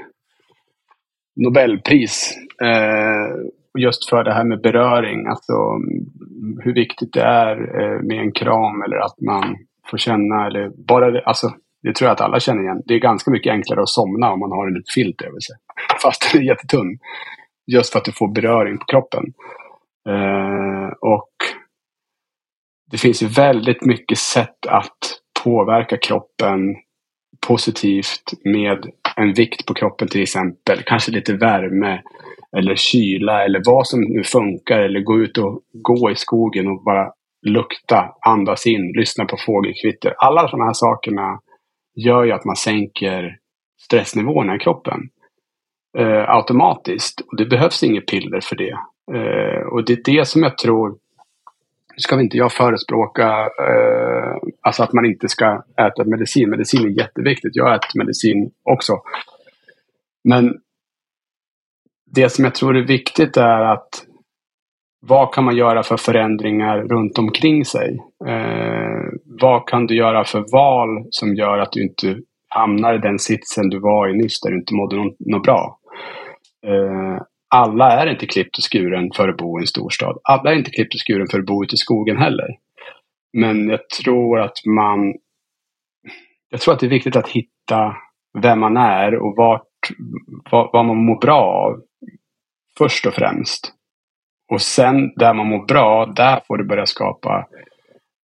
[1.35, 2.38] Nobelpris.
[2.61, 3.47] Eh,
[3.79, 5.53] just för det här med beröring, alltså
[6.63, 9.55] hur viktigt det är eh, med en kram eller att man
[9.91, 11.47] får känna eller bara det, alltså
[11.88, 12.81] det tror jag att alla känner igen.
[12.85, 15.55] Det är ganska mycket enklare att somna om man har en filt över sig.
[16.01, 16.99] Fast den är jättetunn.
[17.71, 19.23] Just för att du får beröring på kroppen.
[20.09, 21.31] Eh, och
[22.91, 24.97] det finns ju väldigt mycket sätt att
[25.43, 26.59] påverka kroppen
[27.47, 28.85] positivt med
[29.17, 30.83] en vikt på kroppen till exempel.
[30.85, 32.01] Kanske lite värme
[32.57, 34.79] eller kyla eller vad som nu funkar.
[34.79, 37.11] Eller gå ut och gå i skogen och bara
[37.47, 40.13] lukta, andas in, lyssna på fågelkvitter.
[40.17, 41.39] Alla de här sakerna
[41.98, 43.38] gör ju att man sänker
[43.80, 45.10] stressnivåerna i kroppen
[45.98, 47.22] eh, automatiskt.
[47.22, 48.78] Och det behövs inget piller för det.
[49.14, 50.98] Eh, och det är det som jag tror
[51.98, 53.28] nu ska vi inte jag förespråka
[53.60, 56.50] eh, alltså att man inte ska äta medicin.
[56.50, 57.56] Medicin är jätteviktigt.
[57.56, 59.02] Jag äter medicin också.
[60.24, 60.58] Men
[62.06, 64.07] det som jag tror är viktigt är att
[65.00, 68.00] vad kan man göra för förändringar runt omkring sig?
[68.28, 72.18] Eh, vad kan du göra för val som gör att du inte
[72.48, 75.80] hamnar i den sitsen du var i nyss där du inte mådde något, något bra?
[76.68, 80.18] Eh, alla är inte klippt och skuren för att bo i en storstad.
[80.24, 82.48] Alla är inte klippt och skuren för att bo ute i skogen heller.
[83.34, 85.14] Men jag tror att man...
[86.50, 87.95] Jag tror att det är viktigt att hitta
[88.41, 89.68] vem man är och vart,
[90.52, 91.82] vad, vad man mår bra av.
[92.78, 93.76] Först och främst.
[94.50, 97.48] Och sen där man mår bra, där får du börja skapa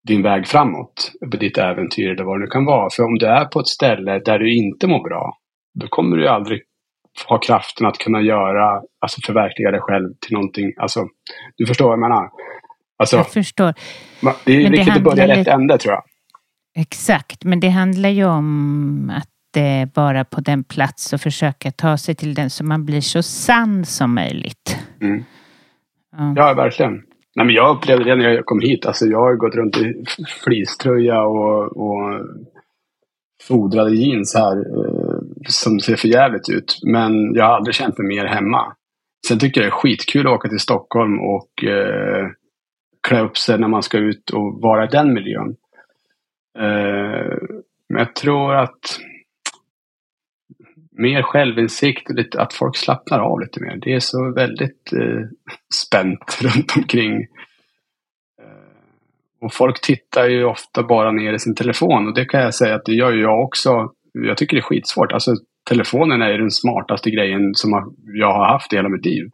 [0.07, 1.11] din väg framåt.
[1.31, 2.89] På ditt äventyr eller vad det nu kan vara.
[2.89, 5.37] För om du är på ett ställe där du inte mår bra,
[5.79, 6.61] då kommer du aldrig
[7.27, 10.73] ha kraften att kunna göra, alltså förverkliga dig själv till någonting.
[10.77, 11.07] Alltså,
[11.57, 12.29] du förstår vad jag menar?
[12.99, 13.73] Alltså, jag förstår.
[14.45, 16.03] Det är men viktigt att börja rätt ände tror jag.
[16.77, 21.97] Exakt, men det handlar ju om att eh, vara på den plats och försöka ta
[21.97, 24.77] sig till den så man blir så sann som möjligt.
[25.01, 25.23] Mm.
[26.17, 26.33] Ja.
[26.35, 27.03] ja, verkligen.
[27.35, 28.85] Nej, men jag upplevde det när jag kom hit.
[28.85, 30.03] Alltså, jag har gått runt i
[30.43, 32.21] fleecetröja och, och
[33.47, 36.79] fodrade jeans här eh, som ser för jävligt ut.
[36.83, 38.73] Men jag har aldrig känt mig mer hemma.
[39.27, 42.27] Sen tycker jag det är skitkul att åka till Stockholm och eh,
[43.07, 45.55] klä upp sig när man ska ut och vara i den miljön.
[46.59, 47.37] Eh,
[47.89, 48.99] men jag tror att
[50.97, 53.77] mer självinsikt och lite, att folk slappnar av lite mer.
[53.81, 55.25] Det är så väldigt eh,
[55.73, 57.13] spänt runt omkring.
[58.41, 62.55] Eh, och folk tittar ju ofta bara ner i sin telefon och det kan jag
[62.55, 63.91] säga att det gör ju jag också.
[64.13, 65.11] Jag tycker det är skitsvårt.
[65.11, 65.31] Alltså
[65.69, 69.29] telefonen är den smartaste grejen som jag har haft i hela mitt liv.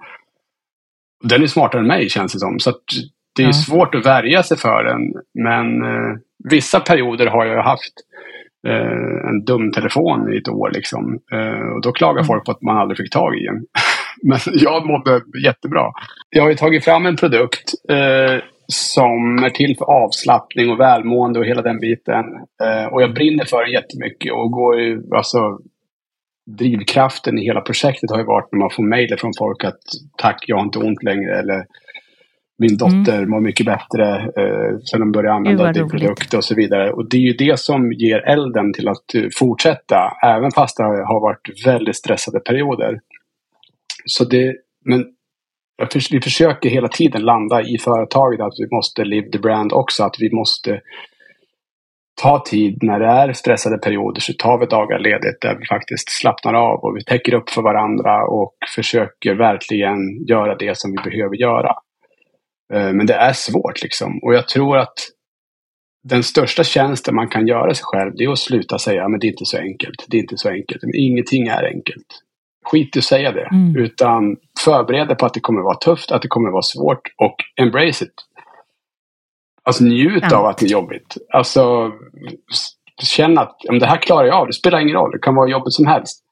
[1.24, 2.60] Den är smartare än mig känns det som.
[2.60, 2.74] Så
[3.36, 3.54] det är ja.
[3.54, 5.24] svårt att värja sig för den.
[5.44, 6.18] Men eh,
[6.50, 7.94] vissa perioder har jag haft
[8.68, 10.72] eh, en dum telefon i ett år.
[10.74, 11.20] Liksom.
[11.34, 12.26] Eh, och då klagar mm.
[12.26, 13.66] folk på att man aldrig fick tag i en.
[14.24, 15.92] Men jag mådde jättebra.
[16.30, 21.40] Jag har ju tagit fram en produkt eh, som är till för avslappning och välmående
[21.40, 22.26] och hela den biten.
[22.64, 25.60] Eh, och jag brinner för den jättemycket och går ju, alltså,
[26.46, 29.82] drivkraften i hela projektet har ju varit när man får mejl från folk att
[30.18, 31.66] tack, jag har inte ont längre eller
[32.60, 33.30] min dotter mm.
[33.30, 36.92] mår mycket bättre eh, sen de började använda din produkt och så vidare.
[36.92, 40.12] Och det är ju det som ger elden till att uh, fortsätta.
[40.26, 43.00] Även fast det har varit väldigt stressade perioder.
[44.06, 45.06] Så det, men
[46.12, 50.04] vi försöker hela tiden landa i företaget att vi måste live the brand också.
[50.04, 50.82] Att vi måste
[52.22, 56.10] ta tid när det är stressade perioder så tar vi dagar ledigt där vi faktiskt
[56.10, 61.10] slappnar av och vi täcker upp för varandra och försöker verkligen göra det som vi
[61.10, 61.76] behöver göra.
[62.74, 64.20] Eh, men det är svårt liksom.
[64.24, 64.94] Och jag tror att
[66.04, 69.28] den största tjänsten man kan göra sig själv det är att sluta säga men det
[69.28, 70.06] är inte så enkelt.
[70.08, 70.84] Det är inte så enkelt.
[70.84, 72.08] Men ingenting är enkelt.
[72.66, 73.48] Skit i att säga det.
[73.52, 73.76] Mm.
[73.78, 77.36] Utan förbered dig på att det kommer vara tufft, att det kommer vara svårt och
[77.62, 78.14] embrace it.
[79.64, 80.38] Alltså njut ja.
[80.38, 81.18] av att det är jobbigt.
[81.34, 81.92] Alltså
[83.02, 84.48] känn att om det här klarar jag av.
[84.48, 85.12] Det spelar ingen roll.
[85.12, 86.24] Det kan vara jobbigt som helst.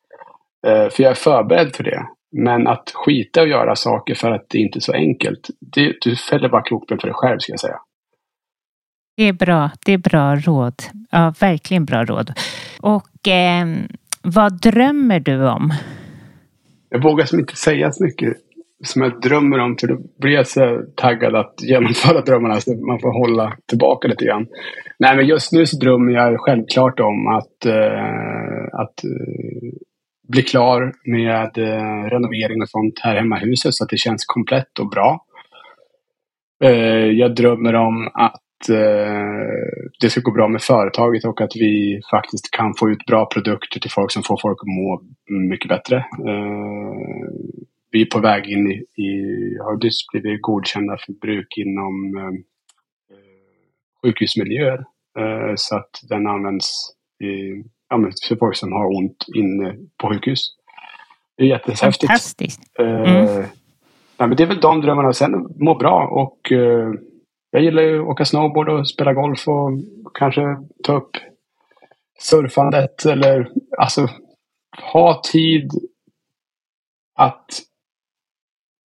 [0.67, 2.07] Uh, för jag är förberedd för det.
[2.31, 6.15] Men att skita och göra saker för att det inte är så enkelt, det, du
[6.15, 7.79] fäller bara kroppen för dig själv ska jag säga.
[9.17, 9.71] Det är bra.
[9.85, 10.73] Det är bra råd.
[11.11, 12.33] Ja, verkligen bra råd.
[12.81, 13.67] Och eh,
[14.21, 15.73] vad drömmer du om?
[16.89, 18.37] Jag vågar som inte säga så mycket
[18.83, 22.99] som jag drömmer om för då blir jag så taggad att genomföra drömmarna så man
[22.99, 24.47] får hålla tillbaka lite grann.
[24.99, 28.95] Nej men just nu så drömmer jag självklart om att, eh, att
[30.31, 34.25] bli klar med eh, renovering och sånt här hemma i huset så att det känns
[34.25, 35.25] komplett och bra.
[36.63, 39.51] Eh, jag drömmer om att eh,
[39.99, 43.79] det ska gå bra med företaget och att vi faktiskt kan få ut bra produkter
[43.79, 45.01] till folk som får folk att må
[45.49, 45.97] mycket bättre.
[45.97, 46.95] Eh,
[47.91, 49.11] vi är på väg in i, i
[49.61, 52.39] har just blivit godkända för bruk inom eh,
[54.01, 54.85] sjukhusmiljöer.
[55.19, 56.71] Eh, så att den används
[57.23, 60.47] i ja, men för folk som har ont inne på sjukhus.
[61.37, 62.07] Det är jättehäftigt.
[62.07, 62.61] Fantastiskt.
[62.79, 63.27] Eh, mm.
[63.27, 63.45] Uh,
[64.17, 65.13] nej, men det är väl de drömmarna.
[65.13, 66.93] Sen må bra och uh,
[67.51, 69.71] jag gillar ju att åka snowboard och spela golf och
[70.13, 70.41] kanske
[70.83, 71.11] ta upp
[72.19, 74.07] surfandet eller alltså
[74.93, 75.71] ha tid
[77.15, 77.45] att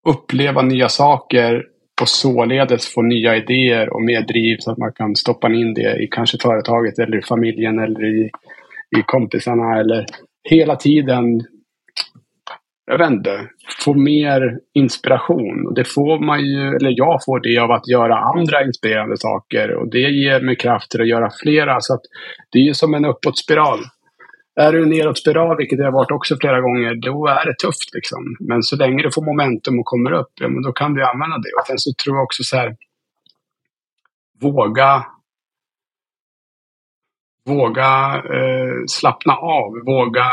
[0.07, 1.67] uppleva nya saker
[2.01, 6.03] och således få nya idéer och mer driv så att man kan stoppa in det
[6.03, 8.31] i kanske företaget eller i familjen eller i,
[8.99, 10.07] i kompisarna eller
[10.51, 11.43] hela tiden
[12.87, 13.49] jag vet inte,
[13.85, 15.67] få mer inspiration.
[15.67, 19.75] Och det får man ju, eller jag får det av att göra andra inspirerande saker
[19.75, 21.81] och det ger mig krafter att göra flera.
[21.81, 22.01] Så att
[22.51, 23.79] det är ju som en uppåtspiral.
[24.61, 27.95] Är du neråt spiral, vilket det har varit också flera gånger, då är det tufft.
[27.95, 28.37] Liksom.
[28.41, 31.37] Men så länge du får momentum och kommer upp, ja, men då kan du använda
[31.37, 31.61] det.
[31.61, 32.77] Och sen så tror jag också så här,
[34.41, 35.07] våga
[37.47, 40.27] Våga eh, slappna av, våga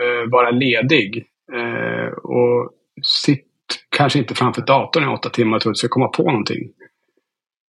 [0.00, 1.24] eh, vara ledig.
[1.52, 2.70] Eh, och
[3.02, 3.48] sitt
[3.96, 6.70] kanske inte framför datorn i åtta timmar och tro att du ska komma på någonting.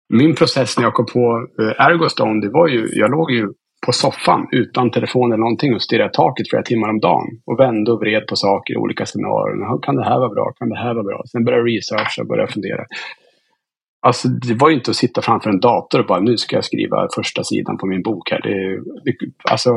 [0.09, 3.47] Min process när jag kom på eh, Ergostone, det var ju, jag låg ju
[3.85, 7.27] på soffan utan telefon eller någonting och stirrade i taket flera timmar om dagen.
[7.45, 9.81] Och vände och vred på saker i olika scenarier.
[9.81, 10.53] Kan det här vara bra?
[10.59, 11.23] Kan det här vara bra?
[11.31, 12.85] Sen började jag researcha och började fundera.
[14.03, 16.65] Alltså det var ju inte att sitta framför en dator och bara nu ska jag
[16.65, 18.41] skriva första sidan på min bok här.
[18.41, 18.75] Det,
[19.11, 19.17] det,
[19.51, 19.69] alltså,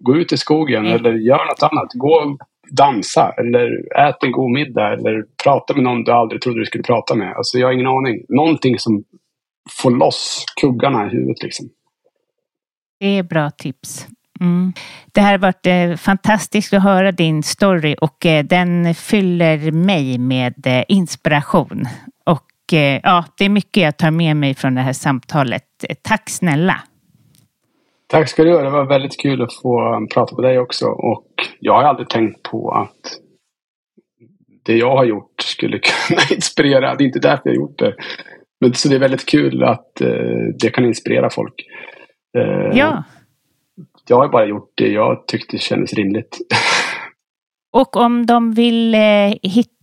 [0.00, 0.96] gå ut i skogen mm.
[0.96, 1.88] eller gör något annat.
[1.94, 2.38] Gå och
[2.70, 3.68] dansa eller
[4.08, 7.36] ät en god middag eller prata med någon du aldrig trodde du skulle prata med.
[7.36, 8.24] Alltså jag har ingen aning.
[8.28, 9.04] Någonting som
[9.70, 11.68] får loss kuggarna i huvudet liksom.
[13.00, 14.06] Det är bra tips.
[14.40, 14.72] Mm.
[15.12, 20.18] Det här har varit eh, fantastiskt att höra din story och eh, den fyller mig
[20.18, 21.84] med eh, inspiration.
[22.72, 25.64] Eh, ja, det är mycket jag tar med mig från det här samtalet.
[26.02, 26.82] Tack snälla!
[28.06, 28.62] Tack ska du ha.
[28.62, 30.86] Det var väldigt kul att få prata med dig också.
[30.86, 31.26] Och
[31.60, 33.18] jag har aldrig tänkt på att
[34.62, 35.78] det jag har gjort skulle
[36.08, 36.94] kunna inspirera.
[36.94, 37.94] Det är inte därför jag har gjort det.
[38.60, 40.08] Men så det är väldigt kul att eh,
[40.60, 41.54] det kan inspirera folk.
[42.38, 43.04] Eh, ja.
[44.08, 46.38] Jag har bara gjort det jag tyckte kändes rimligt.
[47.72, 49.81] Och om de vill eh, hitta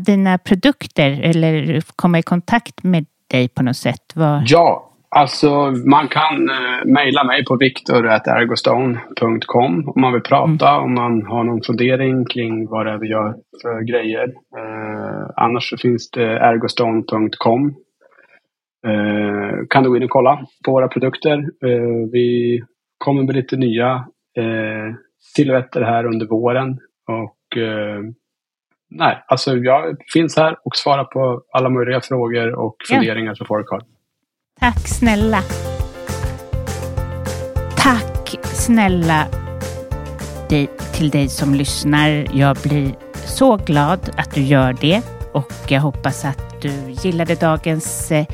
[0.00, 4.12] dina produkter eller komma i kontakt med dig på något sätt?
[4.14, 4.42] Vad...
[4.46, 10.84] Ja, Alltså man kan eh, mejla mig på victor.ergostone.com om man vill prata, mm.
[10.84, 14.28] om man har någon fundering kring vad det är vi gör för grejer.
[14.58, 17.74] Eh, annars så finns det ergostone.com.
[18.86, 21.38] Eh, kan du gå in och kolla på våra produkter.
[21.38, 22.60] Eh, vi
[22.98, 23.92] kommer med lite nya
[24.36, 24.94] eh,
[25.36, 26.78] silhuetter här under våren.
[27.08, 28.00] Och eh,
[28.90, 33.34] nej, alltså jag finns här och svarar på alla möjliga frågor och funderingar ja.
[33.34, 33.82] som folk har.
[34.60, 35.42] Tack snälla.
[37.76, 39.26] Tack snälla
[40.92, 42.26] till dig som lyssnar.
[42.32, 45.02] Jag blir så glad att du gör det
[45.32, 48.26] och jag hoppas att du gillade dagens eh,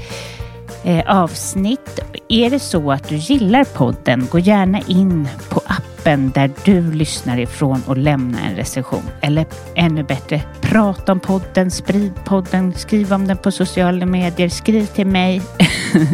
[0.85, 2.01] eh, avsnitt.
[2.29, 7.39] Är det så att du gillar podden, gå gärna in på appen där du lyssnar
[7.39, 9.03] ifrån och lämna en recension.
[9.21, 14.87] Eller ännu bättre, prata om podden, sprid podden, skriv om den på sociala medier, skriv
[14.87, 15.43] till mig.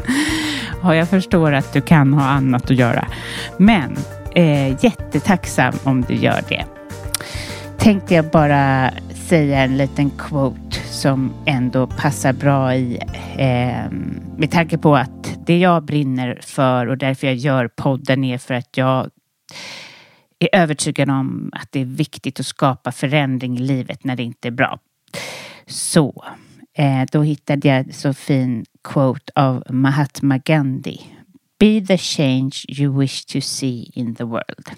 [0.82, 3.06] ja, jag förstår att du kan ha annat att göra.
[3.56, 3.97] Men
[4.35, 6.64] eh, jättetacksam om du gör det.
[7.78, 12.98] Tänkte jag bara säga en liten quote som ändå passar bra i
[13.36, 13.90] eh,
[14.36, 18.55] med tanke på att det jag brinner för och därför jag gör podden är för
[18.55, 19.10] att jag
[20.39, 24.49] är övertygad om att det är viktigt att skapa förändring i livet när det inte
[24.49, 24.79] är bra.
[25.66, 26.24] Så
[26.79, 31.01] eh, då hittade jag så fin quote av Mahatma Gandhi.
[31.59, 34.70] Be the change you wish to see in the world.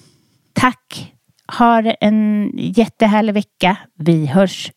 [0.52, 1.12] Tack!
[1.59, 3.76] Ha en jättehärlig vecka.
[3.94, 4.72] Vi hörs